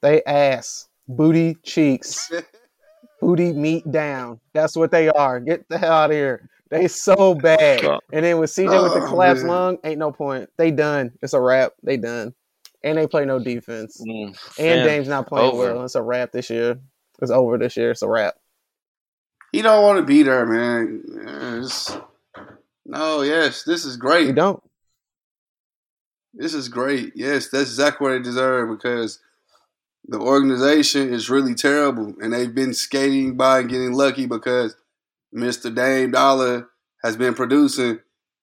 [0.01, 2.31] They ass, booty cheeks,
[3.21, 4.39] booty meat down.
[4.53, 5.39] That's what they are.
[5.39, 6.49] Get the hell out of here.
[6.69, 7.83] They so bad.
[8.13, 9.51] And then with CJ with the Oh, collapsed man.
[9.51, 10.49] lung, ain't no point.
[10.57, 11.11] They done.
[11.21, 11.73] It's a wrap.
[11.83, 12.33] They done.
[12.83, 14.01] And they play no defense.
[14.01, 14.27] Mm,
[14.57, 15.73] and Man, Dame's not playing over.
[15.75, 15.83] well.
[15.85, 16.79] It's a wrap this year.
[17.21, 17.91] It's over this year.
[17.91, 18.35] It's a wrap.
[19.51, 21.03] He don't want to be there, man.
[21.25, 21.97] Yes.
[22.85, 24.35] No, yes, this is You great.
[24.35, 24.61] don't.
[26.33, 27.13] This is great.
[27.15, 29.19] Yes, that's exactly what they deserve because
[30.07, 34.75] the organization is really terrible, and they've been skating by and getting lucky because
[35.35, 35.73] Mr.
[35.73, 36.69] Dame Dollar
[37.03, 37.99] has been producing,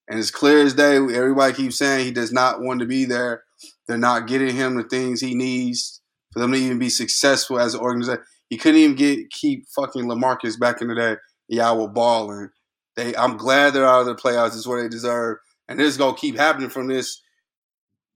[0.09, 0.97] and it's clear as day.
[0.97, 3.45] Everybody keeps saying he does not want to be there.
[3.87, 6.01] They're not getting him the things he needs
[6.33, 8.23] for them to even be successful as an organization.
[8.49, 11.17] He couldn't even get keep fucking Lamarcus back in the day.
[11.49, 12.49] Y'all were balling.
[12.97, 14.57] They, I'm glad they're out of the playoffs.
[14.57, 15.39] It's what they deserve,
[15.69, 17.23] and this is gonna keep happening from this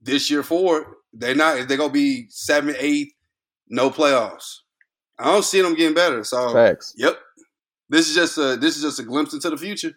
[0.01, 0.85] this year forward.
[1.13, 1.69] They're not.
[1.69, 3.13] They're gonna be seven, eight,
[3.69, 4.59] no playoffs.
[5.19, 6.25] I don't see them getting better.
[6.25, 6.95] So, Facts.
[6.97, 7.17] yep.
[7.89, 9.93] This is just a this is just a glimpse into the future.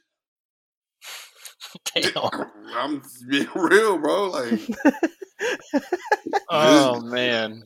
[1.96, 2.12] Damn.
[2.76, 4.30] I'm being real, bro.
[4.30, 4.60] Like
[6.50, 7.64] Oh man,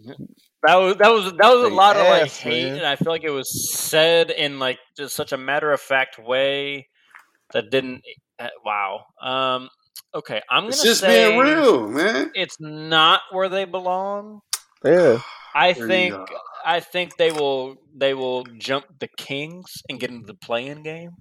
[0.63, 2.77] that was that was that was a lot of like hate, man.
[2.77, 6.19] and I feel like it was said in like just such a matter of fact
[6.19, 6.87] way
[7.53, 8.03] that didn't.
[8.37, 9.05] Uh, wow.
[9.21, 9.69] Um.
[10.13, 12.31] Okay, I'm gonna it's just say being real, man.
[12.33, 14.41] It's not where they belong.
[14.83, 15.19] Yeah.
[15.53, 16.15] I There think.
[16.65, 21.11] I think they will they will jump the Kings and get into the playing game.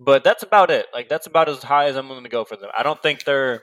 [0.00, 0.86] But that's about it.
[0.92, 2.70] Like that's about as high as I'm willing to go for them.
[2.76, 3.62] I don't think they're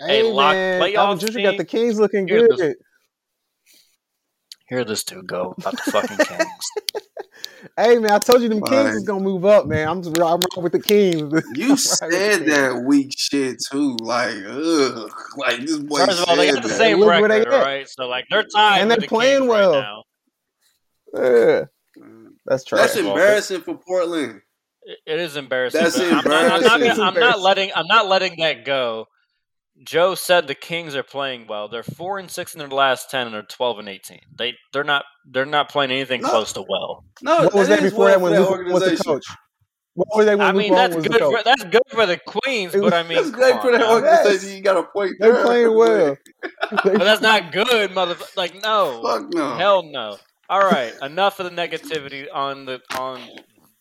[0.00, 0.80] Hey, locked man.
[0.82, 2.50] playoff Gentry got the Kings looking good.
[2.50, 2.74] the-
[4.72, 6.48] here this dude go about the fucking Kings.
[7.76, 8.96] Hey, man, I told you them Kings Fine.
[8.96, 9.86] is going to move up, man.
[9.88, 11.32] I'm just I'm wrong with the Kings.
[11.54, 12.10] You I'm right with the said
[12.40, 12.50] Kings.
[12.50, 13.96] that weak shit too.
[14.00, 15.10] Like, ugh.
[15.36, 16.74] Like this boy First of all, they said got the that.
[16.76, 17.88] same Look where they record, at.
[17.88, 20.04] So like they're tied And they're the playing Kings well.
[21.14, 21.22] right.
[21.22, 22.02] Yeah.
[22.02, 22.26] Mm.
[22.46, 22.80] That's trash.
[22.80, 24.40] That's Well, embarrassing for Portland.
[24.82, 25.80] It- It is embarrassing.
[25.82, 26.96] That's but I'm, not, I'm, not, embarrassing.
[26.96, 29.06] gonna- I'm not letting I'm not letting that go.
[29.84, 31.68] Joe said the Kings are playing well.
[31.68, 34.20] They're four and six in their last ten, and they're twelve and eighteen.
[34.38, 36.28] They they're not they're not playing anything No.
[36.28, 37.04] close to well.
[37.22, 39.24] No, what was that is before well that when that Luke was the coach?
[39.94, 42.74] What were they when I mean Walton that's good for that's good for the Queens,
[42.74, 44.48] It but I mean That's great come for on that organization.
[44.48, 44.56] Yes.
[44.56, 45.44] You got a point They're there.
[45.44, 46.16] playing well.
[46.70, 48.36] But that's not good, motherfucker.
[48.36, 49.54] Like no, Fuck no.
[49.56, 50.16] hell no.
[50.48, 53.20] All right, enough of the negativity on the on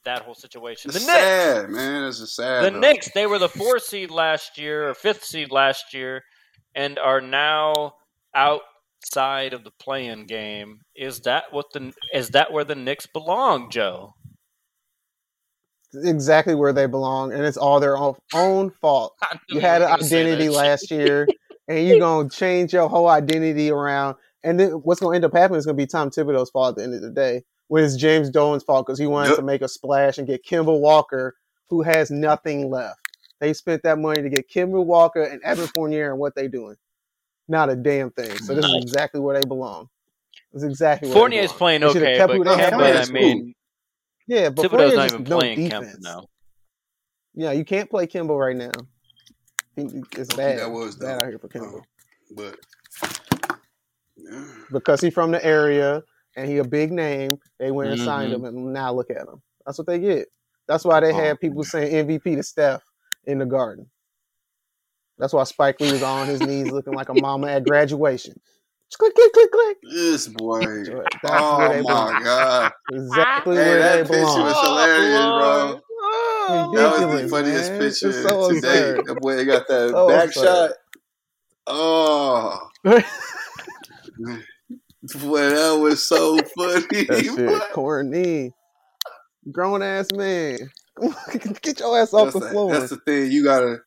[0.06, 0.90] that whole situation.
[0.92, 1.22] It's The Knicks.
[1.24, 2.04] sad, man.
[2.04, 2.66] It's just sad.
[2.66, 2.80] The though.
[2.80, 6.24] Knicks, they were the four seed last year or fifth seed last year,
[6.76, 7.94] and are now
[8.34, 10.80] outside of the playing game.
[10.96, 14.14] Is that what the is that where the Knicks belong, Joe?
[15.94, 19.14] exactly where they belong, and it's all their own, own fault.
[19.50, 21.28] You had an identity last year,
[21.68, 24.16] and you're gonna change your whole identity around.
[24.44, 26.84] And then what's gonna end up happening is gonna be Tom Thibodeau's fault at the
[26.84, 29.38] end of the day, when it's James Dolan's fault because he wanted Yep.
[29.38, 31.38] to make a splash and get Kemba Walker,
[31.70, 33.00] who has nothing left.
[33.40, 36.76] They spent that money to get Kemba Walker and Evan Fournier, and what they doing?
[37.48, 38.38] Not a damn thing.
[38.40, 38.80] So this Nice.
[38.80, 39.88] is exactly where they belong.
[40.52, 41.58] It's exactly where they Fournier's belong.
[41.60, 42.74] playing They okay, kept but who they had.
[42.74, 43.56] Kemba, I mean,
[44.28, 45.96] Yeah, but Thibodeau's Fournier's not even no playing defense.
[45.96, 46.28] Kemba now.
[47.36, 48.72] Yeah, you can't play Kemba right now.
[49.78, 50.60] It's bad.
[50.60, 51.84] that was It's bad out here for Kemba Um,
[52.36, 52.58] but
[54.74, 56.04] because he's from the area
[56.36, 57.38] and he a big name.
[57.60, 58.36] They went and signed Mhm.
[58.36, 59.42] him, and now look at him.
[59.66, 60.28] That's what they get.
[60.68, 62.84] That's why they Oh, had people saying MVP to Steph
[63.26, 63.90] in the Garden.
[65.18, 68.40] That's why Spike Lee was on his knees looking like a mama at graduation.
[68.98, 69.78] Click, click, click, click.
[69.84, 70.84] this boy.
[71.24, 72.16] That's oh they belong.
[72.18, 72.72] my god.
[72.90, 75.82] Exactly Hey, where that they picture was hilarious, bro.
[76.02, 77.78] Oh, That was the funniest man.
[77.78, 78.94] picture so today.
[78.94, 79.06] absurd.
[79.08, 80.34] The boy got that So back absurd.
[80.34, 80.72] shot.
[81.68, 82.70] Oh,
[85.04, 87.06] boy, that was so funny.
[87.08, 88.54] That shit corny.
[89.52, 90.58] Grown ass man.
[91.62, 92.72] Get your ass off That's, the the, floor.
[92.74, 93.80] that's the thing you gotta.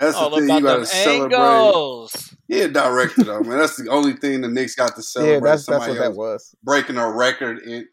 [0.00, 1.36] That's all the thing you gotta them celebrate.
[1.38, 2.34] angles.
[2.48, 3.58] He a director though, man.
[3.58, 5.34] That's the only thing the Knicks got to celebrate.
[5.34, 6.54] yeah, that's that's what that was.
[6.64, 7.58] breaking a record.
[7.60, 7.86] In,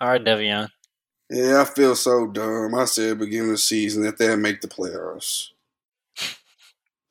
[0.00, 0.68] All right, Devion.
[1.30, 2.74] yeah, I feel so dumb.
[2.74, 5.50] I said beginning of the season that they'll make the playoffs.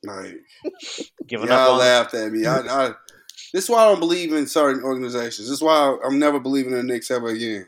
[0.04, 0.42] Like
[1.28, 2.46] Giving y'all up on laughed at me.
[2.46, 2.88] I, I,
[3.54, 5.48] this is why I don't believe in certain organizations.
[5.48, 7.68] This is why I'm never believing in the Knicks ever again.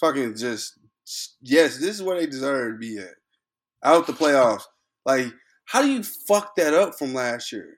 [0.00, 0.78] Fucking just
[1.42, 3.14] yes, this is where they deserve to be at.
[3.82, 4.64] Out the playoffs.
[5.04, 5.26] Like,
[5.64, 7.76] how do you fuck that up from last year?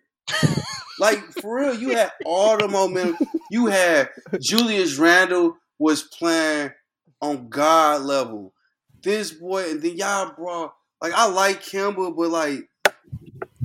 [0.98, 3.26] like for real, you had all the momentum.
[3.50, 4.10] You had
[4.40, 6.70] Julius Randle was playing
[7.20, 8.52] on God level.
[9.02, 12.69] This boy, and then y'all brought like I like Kemba, but like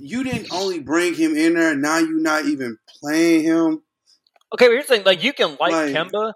[0.06, 1.76] you didn't only bring him in there.
[1.76, 3.82] Now you're not even playing him.
[4.54, 6.34] Okay, but here's the thing: like you can like, Like- Kemba,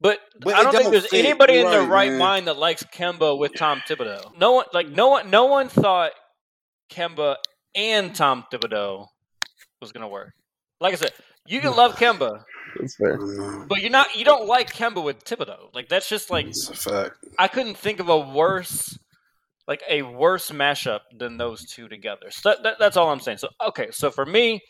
[0.00, 1.24] but, But I don't think don't there's fit.
[1.24, 2.18] anybody in You're their right, right man.
[2.18, 4.36] mind that likes Kemba with Tom Thibodeau.
[4.38, 6.12] No one, like no one, no one thought
[6.90, 7.36] Kemba
[7.74, 9.06] and Tom Thibodeau
[9.80, 10.32] was gonna work.
[10.80, 11.12] Like I said,
[11.46, 12.42] you can love Kemba,
[12.78, 13.16] That's fair.
[13.68, 14.16] But you're not.
[14.16, 15.72] You don't like Kemba with Thibodeau.
[15.72, 17.16] Like that's just like it's a fact.
[17.38, 18.98] I couldn't think of a worse,
[19.68, 22.30] like a worse mashup than those two together.
[22.30, 23.38] So that, that, that's all I'm saying.
[23.38, 24.60] So okay, so for me,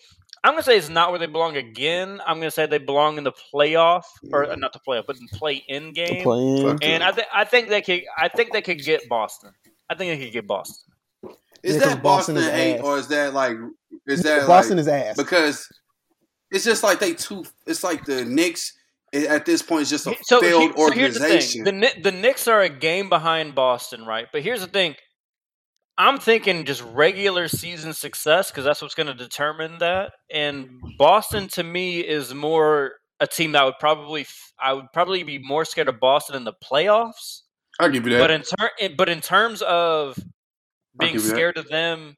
[0.45, 2.21] I'm gonna say it's not where they belong again.
[2.27, 5.29] I'm gonna say they belong in the playoff, or uh, not the playoff, but in
[5.29, 6.23] play-in game.
[6.23, 6.63] Playing.
[6.73, 6.85] Fuck.
[6.85, 8.03] And I think I think they could.
[8.19, 9.53] I think they could get Boston.
[9.89, 10.77] I think they could get Boston.
[11.63, 12.85] Is Yeah, 'cause that Boston, Boston is hate ass.
[12.85, 13.57] or is that like
[14.09, 15.17] is that Boston like, is ass.
[15.17, 15.69] because
[16.51, 17.45] it's just like they too.
[17.67, 18.82] It's like the Knicks i-
[19.13, 21.65] at this point is just a So, failed he- so here's the organization.
[21.65, 24.27] thing: the Kni- the Knicks are a game behind Boston, right?
[24.33, 24.95] But here's the thing:
[25.99, 30.13] I'm thinking just regular season success because that's what's going to determine that.
[30.31, 34.27] And Boston, to me, is more a team that would probably
[34.59, 37.43] I would probably be more scared of Boston in the playoffs.
[37.81, 38.19] I'll give you that.
[38.19, 40.19] But in ter- but in terms of
[40.99, 41.29] being you that.
[41.29, 42.17] scared of them,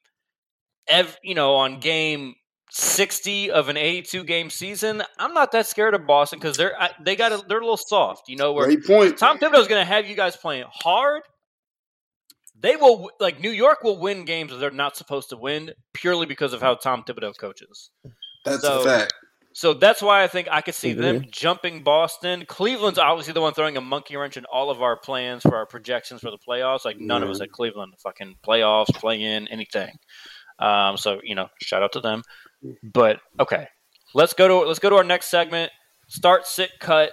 [0.89, 2.35] ev- you know, on game
[2.77, 6.91] sixty of an eighty-two game season, I'm not that scared of Boston because they're I,
[7.01, 8.53] they got a, they're a little soft, you know.
[8.53, 9.17] Where Great point.
[9.17, 11.23] Tom Thibodeau's going to have you guys playing hard.
[12.59, 16.27] They will like New York will win games that they're not supposed to win purely
[16.27, 17.91] because of how Tom Thibodeau coaches.
[18.45, 19.15] That's so- a fact.
[19.57, 22.45] So that's why I think I could see them jumping Boston.
[22.45, 25.65] Cleveland's obviously the one throwing a monkey wrench in all of our plans for our
[25.65, 26.85] projections for the playoffs.
[26.85, 29.97] Like none of us at Cleveland fucking playoffs, play in, anything.
[30.59, 32.23] Um, so you know, shout out to them.
[32.83, 33.69] But okay,
[34.15, 35.73] let's go to let's go to our next segment.
[36.09, 37.13] Start, sit, cut.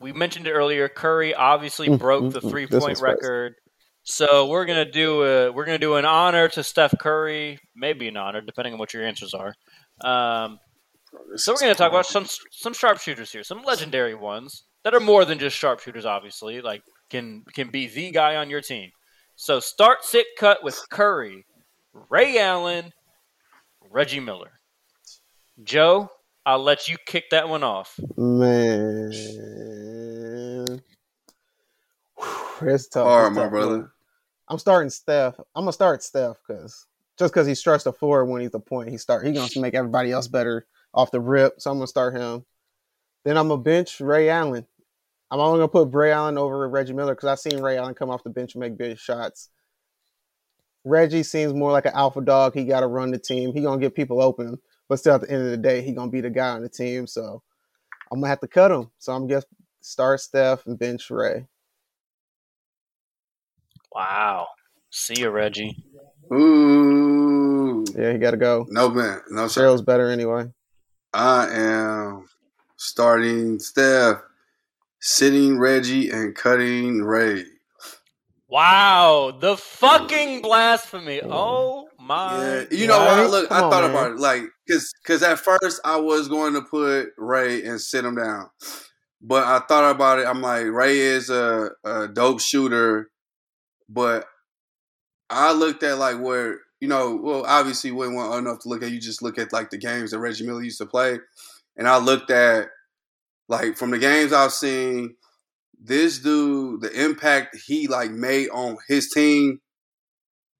[0.00, 0.88] We mentioned it earlier.
[0.88, 2.50] Curry obviously Mm, broke mm, the mm.
[2.50, 3.54] three point record.
[4.02, 8.16] So we're gonna do a we're gonna do an honor to Steph Curry, maybe an
[8.16, 9.54] honor depending on what your answers are.
[10.02, 10.58] Um,
[11.36, 15.00] so we're going to talk about some some sharpshooters here, some legendary ones that are
[15.00, 16.06] more than just sharpshooters.
[16.06, 18.90] Obviously, like can can be the guy on your team.
[19.42, 21.46] So start, sit, cut with Curry,
[22.10, 22.92] Ray Allen,
[23.90, 24.50] Reggie Miller.
[25.64, 26.10] Joe,
[26.44, 27.98] I'll let you kick that one off.
[28.18, 29.10] Man.
[32.18, 33.06] Whew, It's tough.
[33.06, 33.76] Hard, It's my tough, brother.
[33.78, 33.90] man.
[34.48, 35.40] I'm starting Steph.
[35.54, 36.86] I'm gonna start Steph because
[37.18, 39.72] just because he stretched the floor when he's the point, he start he gonna make
[39.72, 41.62] everybody else better off the rip.
[41.62, 42.44] So I'm gonna start him.
[43.24, 44.66] Then I'm gonna bench Ray Allen.
[45.30, 48.10] I'm only gonna put Ray Allen over Reggie Miller because I've seen Ray Allen come
[48.10, 49.50] off the bench and make big shots.
[50.84, 52.54] Reggie seems more like an alpha dog.
[52.54, 53.52] He got to run the team.
[53.52, 54.58] He gonna get people open,
[54.88, 56.68] but still at the end of the day, he gonna be the guy on the
[56.68, 57.06] team.
[57.06, 57.42] So
[58.10, 58.90] I'm gonna have to cut him.
[58.98, 59.42] So I'm gonna
[59.80, 61.46] start Steph and bench Ray.
[63.92, 64.48] Wow.
[64.90, 65.76] See you, Reggie.
[66.32, 67.84] Ooh.
[67.96, 68.66] Yeah, he got to go.
[68.68, 69.20] No man.
[69.30, 69.62] No sir.
[69.62, 70.46] Cheryl's better anyway.
[71.12, 72.28] I am
[72.76, 74.20] starting Steph,
[75.00, 77.44] sitting Reggie, and cutting Ray.
[78.48, 81.20] Wow, the fucking blasphemy!
[81.24, 82.36] Oh my!
[82.36, 83.18] Yeah, you know what?
[83.18, 83.30] right?
[83.30, 83.90] Look, Come I on, thought man.
[83.90, 88.04] about it, like, cause, cause at first I was going to put Ray and sit
[88.04, 88.50] him down,
[89.22, 90.26] but I thought about it.
[90.26, 93.10] I'm like, Ray is a, a dope shooter,
[93.88, 94.26] but
[95.28, 98.90] I looked at like where you know, well, obviously, we weren't enough to look at.
[98.90, 101.18] You just look at like the games that Reggie Miller used to play,
[101.76, 102.68] and I looked at
[103.50, 105.16] like from the games I've seen,
[105.82, 109.60] this dude, the impact he like made on his team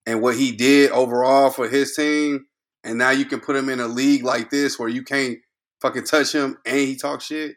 [0.07, 2.47] and what he did overall for his team.
[2.83, 5.39] And now you can put him in a league like this where you can't
[5.81, 7.55] fucking touch him and he talks shit.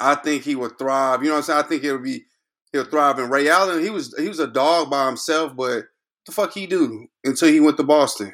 [0.00, 1.22] I think he would thrive.
[1.22, 1.64] You know what I'm saying?
[1.64, 2.24] I think it would be
[2.72, 3.18] he'll thrive.
[3.18, 5.84] And Ray Allen, he was he was a dog by himself, but
[6.24, 8.32] the fuck he do until he went to Boston.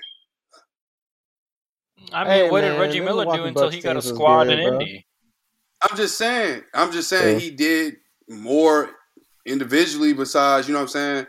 [2.13, 4.61] I mean, Hey, what did Reggie Miller do until Bucks he got a squad good,
[4.61, 4.81] in bro.
[4.81, 5.07] Indy?
[5.91, 6.63] I'm just saying.
[6.73, 7.39] I'm just saying Yeah.
[7.41, 7.97] he did
[8.29, 8.91] more
[9.47, 11.27] individually besides, you know what I'm saying,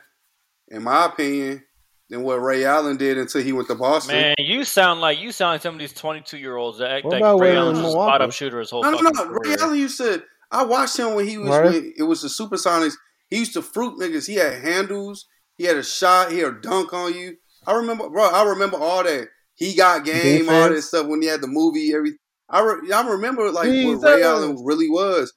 [0.69, 1.63] in my opinion,
[2.09, 4.15] than what Ray Allen did until he went to Boston.
[4.15, 7.05] Man, you sound like you sound like some of these twenty-two year olds that act
[7.05, 9.39] What like Ray Ray Allen's a spot up shooter his whole No, no, fucking no.
[9.43, 9.55] Ray.
[9.59, 10.23] Allen used to.
[10.51, 11.65] I watched him when he was Right.
[11.65, 12.93] when it was the Supersonics.
[13.29, 14.27] He used to fruit niggas.
[14.27, 15.25] He had handles.
[15.57, 16.31] He had a shot.
[16.31, 17.37] He had a dunk on you.
[17.65, 18.23] I remember, bro.
[18.29, 19.29] I remember all that.
[19.55, 21.93] He got game, all that stuff when he had the movie.
[21.93, 22.13] Every
[22.49, 24.01] I re, I remember like Jesus.
[24.03, 25.33] what Ray Allen really was.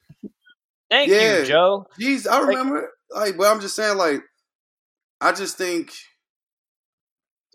[0.90, 1.18] Thank Yeah.
[1.20, 1.86] you, Joe.
[2.00, 2.90] Jeez, I remember.
[3.14, 4.22] Like, but I'm just saying, like,
[5.20, 5.92] I just think.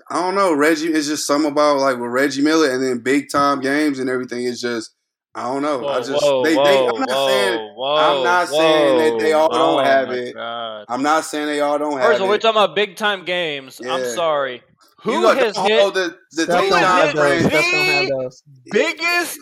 [0.10, 0.56] I don't know.
[0.56, 4.10] Reggie is just something about like with Reggie Miller and then big time games and
[4.10, 4.96] everything is just
[5.36, 5.88] I don't know.
[5.90, 9.34] I just whoa, they, they I'm not whoa, saying whoa, I'm not saying that they
[9.34, 10.36] all don't Oh have it.
[10.36, 10.88] God.
[10.88, 12.40] I'm not saying they all don't have First of all, we're it.
[12.40, 13.82] talking about big time games.
[13.88, 14.64] I'm sorry.
[15.04, 17.44] Who you got has the, hit oh, the the Steph Who don't has hit those.
[17.44, 19.40] Dijon Steph don't have the biggest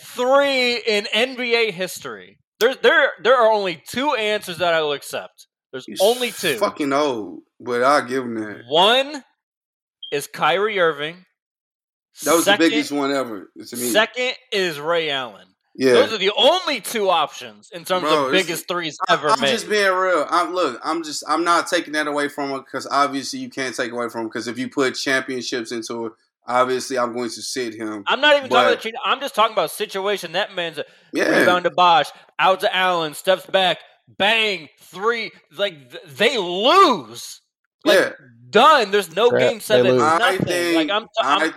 [0.00, 2.38] three in NBA history?
[2.58, 5.46] There, there, there are only two answers that I will accept.
[5.72, 6.56] There's He's only two.
[6.56, 8.62] Fucking old, but I'll give him that.
[8.68, 9.22] One
[10.10, 11.24] is Kyrie Irving.
[12.24, 13.90] That was second, the biggest one ever to me.
[13.90, 15.46] Second is Ray Allen.
[15.76, 15.94] Yeah.
[15.94, 19.50] Those are the only two options in terms Bro, of biggest threes ever I'm made.
[19.50, 20.24] just being real.
[20.30, 20.80] I'm look.
[20.84, 21.24] I'm just.
[21.28, 24.26] I'm not taking that away from it because obviously you can't take away from him
[24.28, 26.12] because if you put championships into it,
[26.46, 28.04] obviously I'm going to sit him.
[28.06, 29.00] I'm not even talking But- about cheating.
[29.04, 30.32] I'm just talking about situation.
[30.32, 32.06] That man's a Yeah, rebound to Bosh,
[32.38, 33.78] out to Allen, steps back,
[34.16, 35.32] bang, three.
[35.56, 37.40] Like th- they lose.
[37.84, 38.10] Like yeah.
[38.50, 38.92] done.
[38.92, 39.90] There's no Right, game seven.
[39.94, 40.02] lose.
[40.02, 40.46] I Nothing.
[40.46, 40.76] think.
[40.76, 41.02] like I'm.
[41.02, 41.52] T- I I'm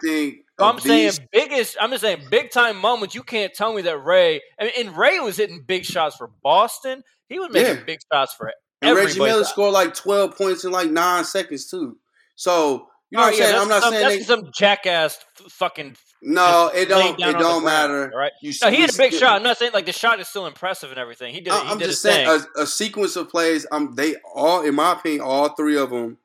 [0.59, 1.77] I'm saying biggest.
[1.79, 3.13] I'm just saying big time moments.
[3.15, 4.41] You can't tell me that Ray.
[4.59, 7.03] I mean, and Ray was hitting big shots for Boston.
[7.29, 7.83] He was making Yeah.
[7.83, 8.51] big shots for
[8.81, 8.99] everybody.
[9.01, 9.19] and Reggie.
[9.19, 11.97] Miller scored like 12 points in like nine seconds too.
[12.35, 13.61] So you know All what I'm yeah, saying?
[13.61, 15.17] I'm not some, saying that's they, some jackass
[15.49, 15.95] fucking.
[16.21, 16.71] no.
[16.73, 17.19] It don't.
[17.19, 18.11] It don't ground, matter.
[18.15, 18.31] Right?
[18.41, 19.35] You, No, he had a big still- shot.
[19.37, 21.33] I'm not saying like the shot is still impressive and everything.
[21.33, 21.53] He did.
[21.53, 22.27] I- He I'm did just saying
[22.57, 23.65] a, a sequence of plays.
[23.71, 26.17] Um, they all, in my opinion, all three of them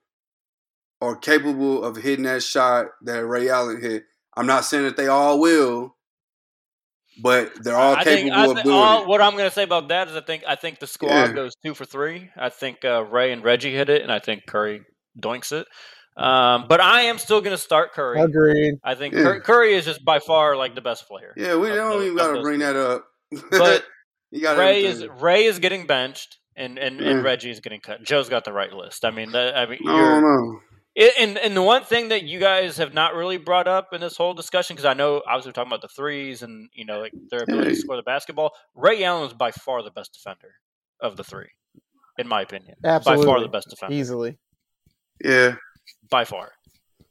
[1.00, 4.04] are capable of hitting that shot that Ray Allen hit.
[4.36, 5.94] I'm not saying that they all will,
[7.22, 9.08] but they're all I capable think, I of thi- doing all, it.
[9.08, 11.32] what I'm going to say about that is I think I think the squad Yeah.
[11.32, 12.30] goes two for three.
[12.36, 14.82] I think uh, Ray and Reggie hit it, and I think Curry
[15.20, 15.66] doinks it.
[16.16, 18.20] Um, but I am still going to start Curry.
[18.20, 18.74] Agreed.
[18.84, 19.22] I think Yeah.
[19.22, 21.32] Cur- Curry is just by far like the best player.
[21.36, 22.66] Yeah, we don't the- even got to bring three.
[22.66, 23.06] that up.
[23.50, 23.84] But
[24.30, 25.06] you got Ray is.
[25.20, 28.02] Ray is getting benched, and and, and Reggie is getting cut.
[28.02, 29.04] Joe's got the right list.
[29.04, 30.60] I mean, that, I mean, I don't know.
[30.94, 34.00] It, and and the one thing that you guys have not really brought up in
[34.02, 37.00] this whole discussion, because I know obviously we're talking about the threes and you know
[37.00, 38.52] like their ability to score the basketball.
[38.74, 40.50] Ray Allen is by far the best defender
[41.00, 41.48] of the three,
[42.18, 42.76] in my opinion.
[42.84, 43.24] Absolutely.
[43.24, 44.38] By far the best defender, Easily.
[45.24, 45.54] Yeah,
[46.10, 46.52] by far.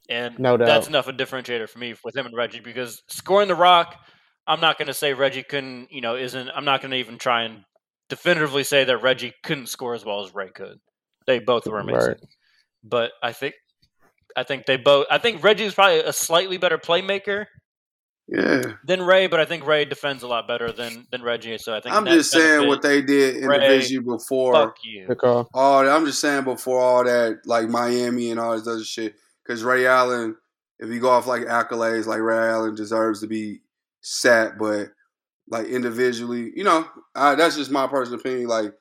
[0.08, 0.66] And No doubt.
[0.66, 3.96] that's enough a differentiator for me with him and Reggie because scoring the rock,
[4.46, 5.90] I'm not going to say Reggie couldn't.
[5.90, 6.50] You know, isn't.
[6.50, 7.64] I'm not going to even try and
[8.08, 10.78] definitively say that Reggie couldn't score as well as Ray could.
[11.26, 12.08] They both were amazing.
[12.08, 12.16] Right.
[12.84, 13.54] But I think
[14.36, 17.46] I think they both I think Reggie is probably a slightly better playmaker
[18.28, 18.62] yeah.
[18.84, 21.58] than Ray, but I think Ray defends a lot better than than Reggie.
[21.58, 24.54] So I think I'm just saying what they did Ray, individually before.
[24.54, 25.14] fuck you.
[25.54, 29.14] All I'm just saying before all that, like Miami and all this other shit.
[29.44, 30.36] Because Ray Allen,
[30.78, 33.60] if you go off like accolades, like Ray Allen deserves to be
[34.02, 34.88] sat, but
[35.48, 38.48] like individually, you know, I, that's just my personal opinion.
[38.48, 38.72] Like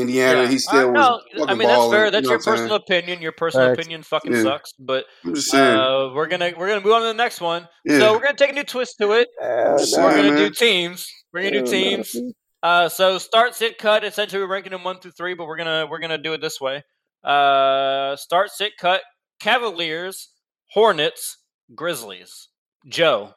[0.00, 0.48] Indiana, Yeah.
[0.48, 0.94] he still Uh, was.
[0.94, 2.04] no, fucking I mean that's balling, fair.
[2.06, 2.56] you That's know your what saying?
[2.56, 3.22] personal opinion.
[3.22, 3.78] Your personal Facts.
[3.78, 4.42] opinion fucking Yeah.
[4.42, 4.72] sucks.
[4.78, 5.78] But I'm just saying.
[5.78, 7.68] uh, we're gonna we're gonna move on to the next one.
[7.84, 7.98] yeah.
[7.98, 9.28] So we're gonna take a new twist to it.
[9.40, 10.04] Hell Just no.
[10.04, 11.08] We're saying, gonna do teams.
[11.32, 12.16] We're gonna do teams.
[12.62, 14.02] Uh, so start, sit, cut.
[14.04, 16.60] Essentially, we're ranking them one through three, but we're gonna we're gonna do it this
[16.60, 16.82] way.
[17.22, 19.02] Uh, start, sit, cut.
[19.40, 20.30] Cavaliers,
[20.72, 21.36] Hornets,
[21.74, 22.48] Grizzlies.
[22.86, 23.34] Joe.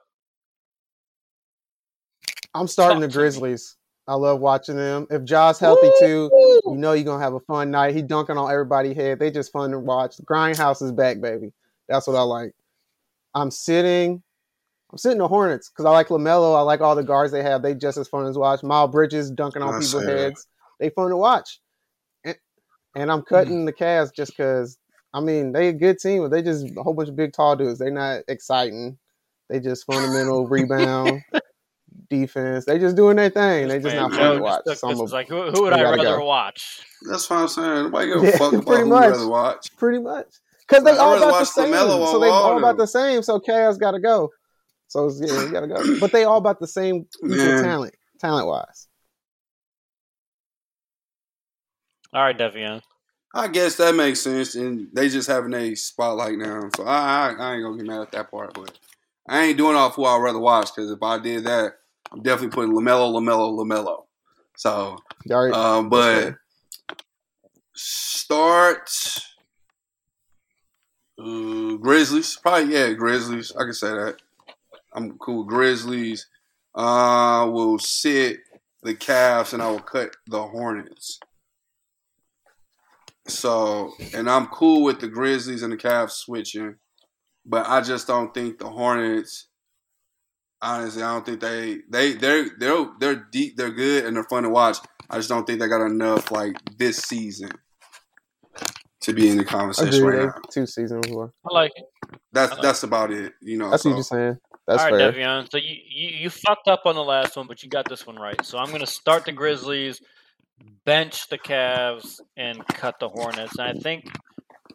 [2.54, 3.22] I'm starting Talk the to me.
[3.22, 3.76] Grizzlies.
[4.12, 5.08] I love watching them.
[5.10, 6.30] If Ja's healthy too,
[6.66, 7.96] you know you're gonna have a fun night.
[7.96, 9.20] He dunking on everybody's head.
[9.20, 10.18] They just fun to watch.
[10.26, 11.54] Grindhouse is back, baby.
[11.88, 12.52] That's what I like.
[13.34, 14.22] I'm sitting.
[14.92, 16.58] I'm sitting the Hornets because I like Lamelo.
[16.58, 17.62] I like all the guards they have.
[17.62, 18.64] They just as fun as watch.
[18.64, 20.18] Miles Bridges dunking on I people's say that.
[20.18, 20.46] heads.
[20.82, 21.62] They fun to watch.
[22.26, 22.36] And,
[22.98, 23.34] and I'm hmm.
[23.34, 24.78] cutting the Cavs just because.
[25.14, 27.56] I mean, they a good team, but they just a whole bunch of big tall
[27.56, 27.80] dudes.
[27.80, 28.98] They're not exciting.
[29.50, 31.22] They just fundamental rebound
[32.12, 32.66] defense.
[32.66, 33.68] They just doing their thing.
[33.70, 34.64] They just not fun to watch.
[34.66, 36.26] took So this I'm as a- like, who, who would I rather go.
[36.26, 36.82] watch?
[37.10, 37.84] That's what I'm saying.
[37.86, 39.06] Nobody give a Yeah, fuck about pretty who much.
[39.06, 39.78] you rather watch.
[39.78, 40.28] pretty much
[40.68, 41.74] because they all about the same.
[41.74, 43.24] So they all all about the same.
[43.24, 44.30] So Cavs got to go.
[44.88, 45.82] So yeah, you got to go.
[46.00, 48.88] But they all about the same equal talent, talent wise.
[52.14, 52.82] All right, Devian.
[53.34, 56.70] I guess that makes sense, and they just having a spotlight now.
[56.76, 58.78] So I, I, I ain't gonna get mad at that part, but
[59.28, 61.76] I ain't doing off who I'd rather watch because if I did that,
[62.12, 64.06] I'm definitely putting Lamelo, Lamelo, Lamelo.
[64.58, 66.36] So, You already- um, but
[67.74, 68.90] start
[71.20, 73.52] uh, Grizzlies, probably yeah, Grizzlies.
[73.56, 74.18] I can say that.
[74.94, 76.28] I'm cool with Grizzlies.
[76.74, 78.40] Uh, will sit
[78.84, 81.20] the Cavs, and I will cut the Hornets.
[83.28, 86.76] So, and I'm cool with the Grizzlies and the Cavs switching,
[87.46, 89.48] but I just don't think the Hornets.
[90.62, 94.44] Honestly, I don't think they they they're they're they're deep, they're good, and they're fun
[94.44, 94.78] to watch.
[95.10, 97.50] I just don't think they got enough like this season
[99.02, 100.18] to be in the conversation Agreed.
[100.18, 100.42] right now.
[100.52, 101.34] Two seasons before.
[101.50, 101.86] I like it.
[102.32, 102.62] That's Okay.
[102.62, 103.34] that's about it.
[103.42, 103.72] You know.
[103.72, 103.90] That's so.
[103.90, 104.38] what you're saying.
[104.68, 105.12] That's All right, fair.
[105.12, 105.52] Devion.
[105.52, 108.16] So you, you you fucked up on the last one, but you got this one
[108.18, 108.44] right.
[108.46, 110.00] So I'm going to start the Grizzlies,
[110.86, 113.58] bench the Cavs, and cut the Hornets.
[113.58, 114.06] And I think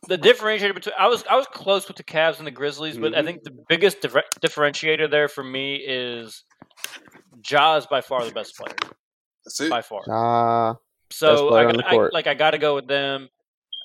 [0.08, 3.14] the differentiator between I was I was close with the Cavs and the Grizzlies, but
[3.14, 3.24] I Mhm.
[3.24, 6.44] think the biggest differ- differentiator there for me is
[7.48, 8.74] Ja is by far the best player
[9.44, 9.70] That's it.
[9.70, 10.02] by far.
[10.10, 10.76] Ah,
[11.10, 13.28] So Best I, on I- like I got to go with them.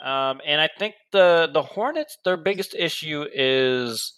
[0.03, 4.17] Um, and I think the the Hornets, their biggest issue is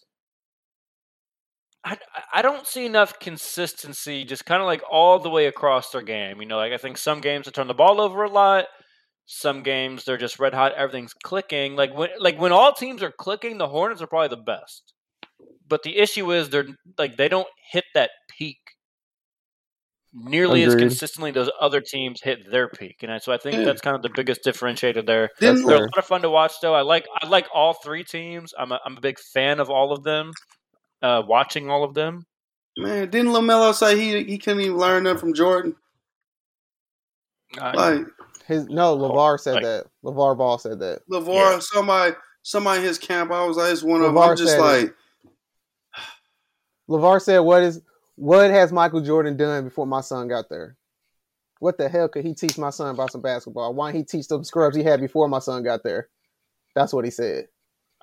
[1.86, 1.98] I,
[2.34, 6.40] I don't see enough consistency, just kind of like all the way across their game.
[6.42, 8.68] You know, like I think some games they turn the ball over a lot.
[9.26, 10.74] Some games they're just red hot.
[10.74, 11.76] Everything's clicking.
[11.76, 14.94] Like when like when all teams are clicking, the Hornets are probably the best.
[15.68, 16.68] But the issue is they're
[16.98, 18.58] like they don't hit that peak
[20.14, 22.98] nearly as consistently those other teams hit their peak.
[23.02, 23.64] And so I think Yeah.
[23.66, 25.30] that's kind of the biggest differentiator there.
[25.40, 26.76] Didn't They're a lot of fun to watch though.
[26.76, 28.54] I like I like all three teams.
[28.60, 30.32] I'm a, I'm a big fan of all of them.
[31.02, 32.26] Uh, watching all of them.
[32.78, 33.10] man?
[33.10, 35.76] Didn't LaMelo say he he couldn't even learn that from Jordan?
[37.60, 38.06] I- Like
[38.48, 38.92] his no.
[38.94, 39.86] Oh, LaVar said Like- that.
[40.04, 41.02] LaVar Ball said that.
[41.12, 41.60] LaVar, Yeah.
[41.60, 43.32] somebody somebody in his camp.
[43.32, 44.18] I was like, it's one of them.
[44.18, 44.62] I'm just said it.
[44.62, 44.96] like,
[46.90, 47.82] LaVar said, "What is
[48.16, 50.78] what has Michael Jordan done before my son got there?
[51.60, 53.74] What the hell could he teach my son about some basketball?
[53.74, 56.10] Why didn't he teach them scrubs he had before my son got there?"
[56.76, 57.48] That's what he said.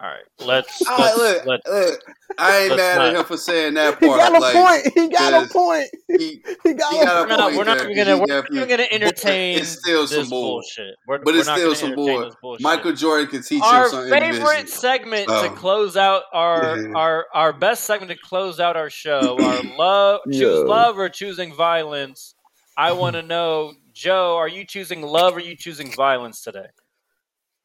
[0.03, 0.87] all right, let's.
[0.89, 2.01] all let's, right, look, let's look,
[2.39, 4.03] I ain't mad not- at him for saying that part.
[4.03, 4.95] He got a like, point.
[4.95, 5.89] He got a point.
[6.09, 8.07] he- He got, he a got a we're not, point we're not there, even 'cause
[8.07, 10.43] gonna we're not even gonna entertain it's still some this bull.
[10.55, 10.95] bullshit.
[11.07, 12.25] We're, But we're it's still some entertain bull.
[12.25, 12.63] this bullshit.
[12.63, 14.11] Michael Jordan can teach our him something.
[14.11, 15.43] favorite segment Oh.
[15.49, 16.93] to close out our Yeah.
[16.95, 19.37] our our best segment to close out our show.
[19.41, 20.63] Our love, choose Yo.
[20.63, 22.35] love or choosing violence.
[22.77, 26.67] I want to know, Joe, are you choosing love or are you choosing violence today?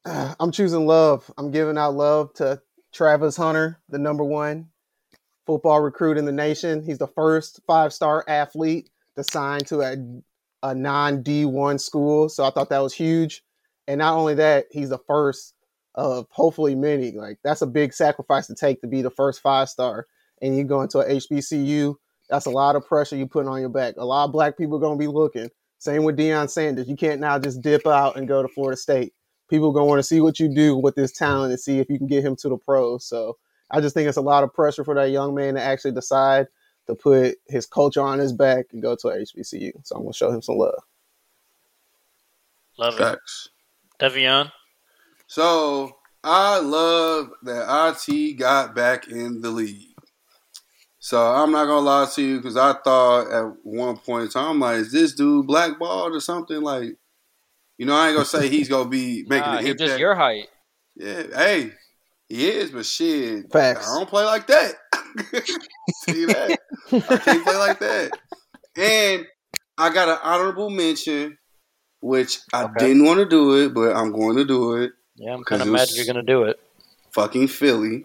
[0.40, 1.30] I'm choosing love.
[1.36, 4.68] I'm giving out love to Travis Hunter, the number one
[5.46, 6.82] football recruit in the nation.
[6.82, 9.96] He's the first five star athlete to sign to a,
[10.68, 12.28] a non D1 school.
[12.28, 13.42] So I thought that was huge.
[13.88, 15.54] And not only that, he's the first
[15.94, 17.12] of hopefully many.
[17.12, 20.06] Like, that's a big sacrifice to take to be the first five star.
[20.42, 21.94] And you go into a HBCU,
[22.28, 23.94] that's a lot of pressure you put on your back.
[23.96, 25.48] A lot of black people are going to be looking.
[25.78, 26.88] Same with Deion Sanders.
[26.88, 29.12] You can't now just dip out and go to Florida State
[29.48, 31.98] people gonna want to see what you do with this talent and see if you
[31.98, 33.04] can get him to the pros.
[33.04, 33.36] So
[33.70, 36.46] I just think it's a lot of pressure for that young man to actually decide
[36.86, 39.72] to put his culture on his back and go to a HBCU.
[39.84, 40.82] So I'm gonna show him some love.
[42.78, 43.18] Love it,
[43.98, 44.52] Devion.
[45.26, 49.94] So I love that IT got back in the league.
[50.98, 54.50] So I'm not gonna lie to you because I thought at one point in time,
[54.50, 56.60] I'm like, is this dude blackballed or something?
[56.60, 56.96] Like,
[57.78, 59.88] you know, I ain't gonna say he's gonna be making Nah, an he's impact.
[59.90, 60.48] just your height.
[60.96, 61.72] yeah, hey,
[62.28, 63.86] he is, but shit, Facts.
[63.88, 64.74] I don't play like that.
[65.86, 66.58] See that?
[67.08, 68.12] I can't play like that.
[68.76, 69.26] And
[69.78, 71.38] I got an honorable mention,
[72.00, 72.88] which I Okay.
[72.88, 74.92] didn't want to do it, but I'm going to do it.
[75.16, 76.58] Yeah, I'm kind of it mad you're gonna do it.
[77.12, 78.04] Fucking Philly.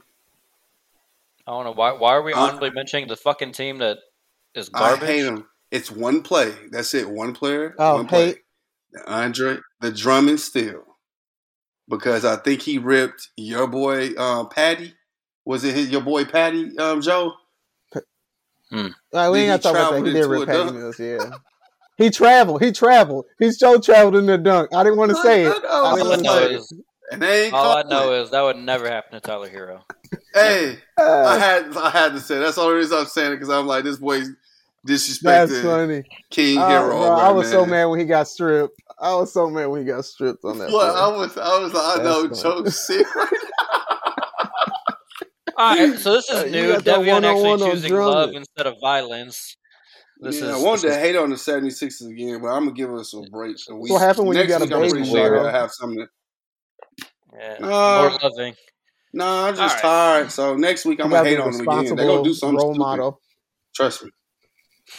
[1.47, 1.91] I don't know why.
[1.93, 3.97] Why are we Uh, honorably mentioning the fucking team that
[4.55, 5.03] is garbage?
[5.03, 5.15] I garbage?
[5.17, 5.45] hate him.
[5.72, 6.53] It's one play.
[6.72, 7.09] That's it.
[7.09, 7.76] One player.
[7.78, 8.36] Oh, one play.
[8.95, 9.03] Hate.
[9.07, 10.83] Andre, the Drummond still.
[11.89, 14.93] Because I think he ripped your boy um, Patty.
[15.45, 17.33] Was it his, your boy Patty, um, Joe?
[19.13, 20.05] Uh, we Did ain't gotta talk about that.
[20.05, 20.75] He did rip Patty dunk?
[20.77, 21.31] Mills, yeah.
[21.97, 22.63] He traveled.
[22.63, 23.25] He traveled.
[23.37, 24.73] He so traveled in the dunk.
[24.73, 25.49] I didn't want to say it.
[25.49, 26.51] I didn't All I want to know say it.
[26.53, 26.73] is,
[27.11, 28.21] And they ain't all I know it.
[28.21, 29.81] is that would never happen to Tyler Herro.
[30.33, 33.35] Hey, I Uh, had I had to say that's all the reason I'm saying it
[33.35, 34.29] because I'm like this boy's
[34.85, 36.03] that's disrespecting funny.
[36.29, 36.89] King Oh, Herro.
[36.89, 38.80] bro, over I it, was so mad when he got stripped.
[39.01, 40.71] I was so mad when he got stripped on that.
[40.71, 41.01] What play.
[41.01, 42.63] I was I was like, I know That's funny.
[42.63, 43.33] Joe's sick right
[45.57, 46.73] All right, so this is you new.
[46.73, 48.15] got that Devion actually choosing Drummond.
[48.15, 49.57] love instead of violence.
[50.19, 50.53] This yeah, is.
[50.55, 53.13] I wanted this to is- hate on the 76ers again, but I'm gonna give us
[53.13, 53.57] a break.
[53.57, 55.45] So we, what happened when you got a week, I'm baby, pretty sure bro?
[55.47, 56.05] I'll have something.
[56.99, 57.05] To,
[57.37, 58.55] yeah, Uh, more loving.
[59.13, 60.31] no, I'm just All tired.
[60.31, 61.95] So next week I'm gonna hate on them again.
[61.95, 62.79] They're gonna do responsible something role stupid.
[62.79, 63.21] model.
[63.75, 64.11] Trust me.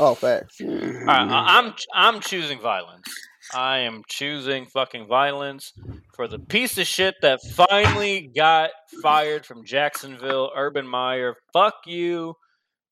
[0.01, 0.61] Oh, facts.
[0.61, 3.07] All right, I'm I'm choosing violence.
[3.55, 5.73] I am choosing fucking violence
[6.15, 8.71] for the piece of shit that finally got
[9.03, 11.35] fired from Jacksonville, Urban Meyer.
[11.53, 12.35] Fuck you,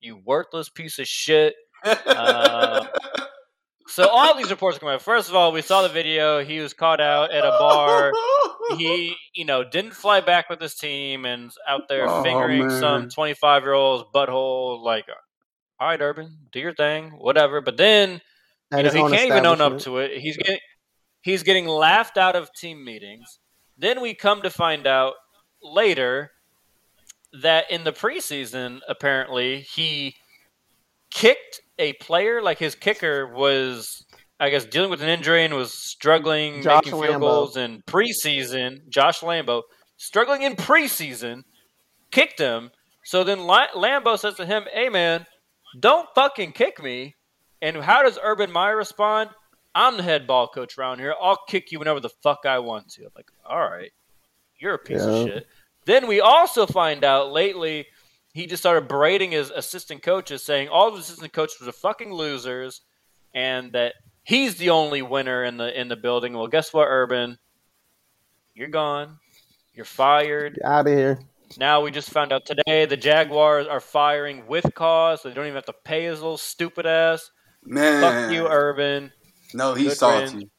[0.00, 1.54] you worthless piece of shit.
[1.84, 2.86] Uh,
[3.88, 5.02] So all these reports come out.
[5.02, 6.44] First of all, we saw the video.
[6.44, 8.12] He was caught out at a bar.
[8.78, 12.78] He, you know, didn't fly back with his team and out there Oh, fingering man.
[12.80, 14.80] some 25 year old's butthole.
[14.80, 15.06] Like,
[15.80, 17.60] all right, Urban, do your thing, whatever.
[17.60, 18.20] But then
[18.72, 20.18] you know, he can't even own up to it.
[20.20, 20.60] He's getting
[21.22, 23.38] he's getting laughed out of team meetings.
[23.76, 25.14] Then we come to find out
[25.62, 26.30] later
[27.42, 30.14] that in the preseason, apparently he
[31.10, 32.42] kicked a player.
[32.42, 34.04] Like his kicker was,
[34.38, 37.20] I guess, dealing with an injury and was struggling Josh making field Lambo.
[37.20, 38.88] goals in preseason.
[38.88, 39.62] Josh Lambo
[39.96, 41.42] struggling in preseason,
[42.10, 42.70] kicked him.
[43.04, 45.26] So then Lambo says to him, "Hey man,
[45.78, 47.14] don't fucking kick me."
[47.62, 49.30] And how does Urban Meyer respond?
[49.74, 51.14] I'm the head ball coach around here.
[51.20, 53.04] I'll kick you whenever the fuck I want to.
[53.04, 53.92] I'm like, all right,
[54.58, 55.46] you're a piece of shit.
[55.84, 57.86] Then we also find out lately
[58.32, 62.12] he just started berating his assistant coaches, saying all of his assistant coaches are fucking
[62.12, 62.80] losers,
[63.34, 63.94] and that
[64.24, 66.34] he's the only winner in the in the building.
[66.34, 67.38] Well, guess what, Urban?
[68.54, 69.18] You're gone.
[69.74, 70.54] You're fired.
[70.54, 71.18] Get out of here.
[71.58, 75.22] Now we just found out today the Jaguars are firing with cause.
[75.22, 77.30] So they don't even have to pay his little stupid ass.
[77.64, 79.12] Man, Fuck you, Urban.
[79.54, 80.26] no, he's Good salty.
[80.28, 80.50] friend.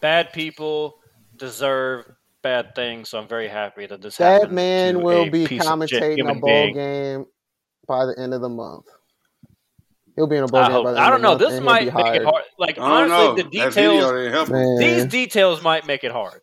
[0.00, 0.98] Bad people
[1.36, 2.04] deserve
[2.42, 3.08] bad things.
[3.08, 5.66] So I'm very happy that this That happened man to will a be piece of
[5.66, 6.74] commentating a human bowl being.
[6.74, 7.26] game
[7.88, 8.84] by the end of the month.
[10.14, 10.84] He'll be in a bowl I game hope.
[10.84, 11.28] by the I end don't of the know.
[11.30, 12.44] month, This and he'll might be make it hard.
[12.58, 13.30] Like I don't know.
[13.30, 14.04] honestly, the details.
[14.12, 14.54] didn't help him.
[14.54, 14.78] Man.
[14.78, 16.40] These details might make it hard.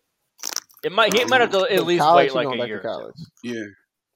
[0.84, 1.14] It might.
[1.14, 2.80] He might have to at least college, wait like a year.
[2.82, 3.16] college.
[3.44, 3.64] Yeah.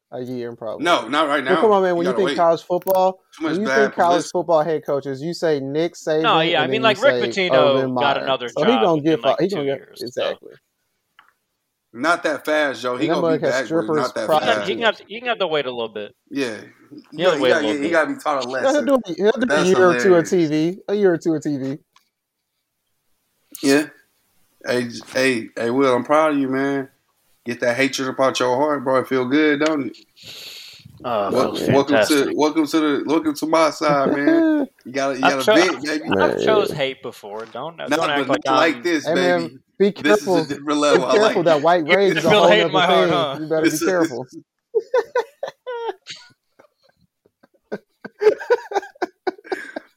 [0.10, 0.86] A year probably.
[0.86, 1.51] No, not right now.
[1.53, 1.95] Well, come on, man.
[1.97, 2.38] When you, gotta think wait.
[2.38, 4.30] college football, when you think college publicity.
[4.32, 6.22] football head coaches, you say Nick Saban.
[6.22, 8.24] No, yeah, I mean, like, Rick Pitino got Meyer.
[8.24, 10.05] another so he gonna get in, like, he gonna get years, so.
[10.05, 10.53] exactly.
[11.91, 12.95] Not that fast, Joe.
[12.95, 14.68] He And gonna be mug has back, strippers not that He fast.
[14.70, 16.16] he, can have, he can have to wait a little bit.
[16.30, 16.55] Yeah,
[17.12, 18.86] he, He'll gotta- he, wait a gotta, he gotta be taught a He'll lesson.
[18.86, 20.24] do, he'll do a That's year or two of.
[20.26, 20.78] TV.
[20.88, 21.80] A year or two of TV.
[23.62, 23.88] Yeah.
[24.66, 26.89] Hey, hey, hey, Will, I'm proud of you, man.
[27.48, 28.98] Get that hatred up out your heart, bro.
[29.00, 29.98] It feel good, don't it?
[31.06, 34.68] Oh, Wel- welcome to welcome to the welcome to my side, man.
[34.86, 36.04] You gotta you gotta cho- vent, baby.
[36.20, 37.45] I've chose hate before.
[37.45, 39.28] Don't Not, don't but act like, like, this, Hey, baby.
[39.43, 40.38] man, be This careful.
[40.38, 41.06] is a different Be level.
[41.06, 41.36] I careful.
[41.43, 43.14] like that white rage is a whole other in my heart, thing.
[43.18, 43.38] huh?
[43.39, 44.26] You better be This is- careful.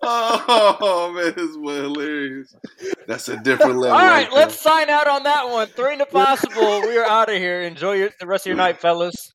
[0.03, 2.57] Oh man, this was hilarious.
[3.07, 3.97] That's a different level.
[3.97, 5.67] All right, right let's sign out on that one.
[5.69, 6.81] Three to possible.
[6.83, 7.63] We are out of here.
[7.63, 9.35] Enjoy your, the rest of your night, fellas.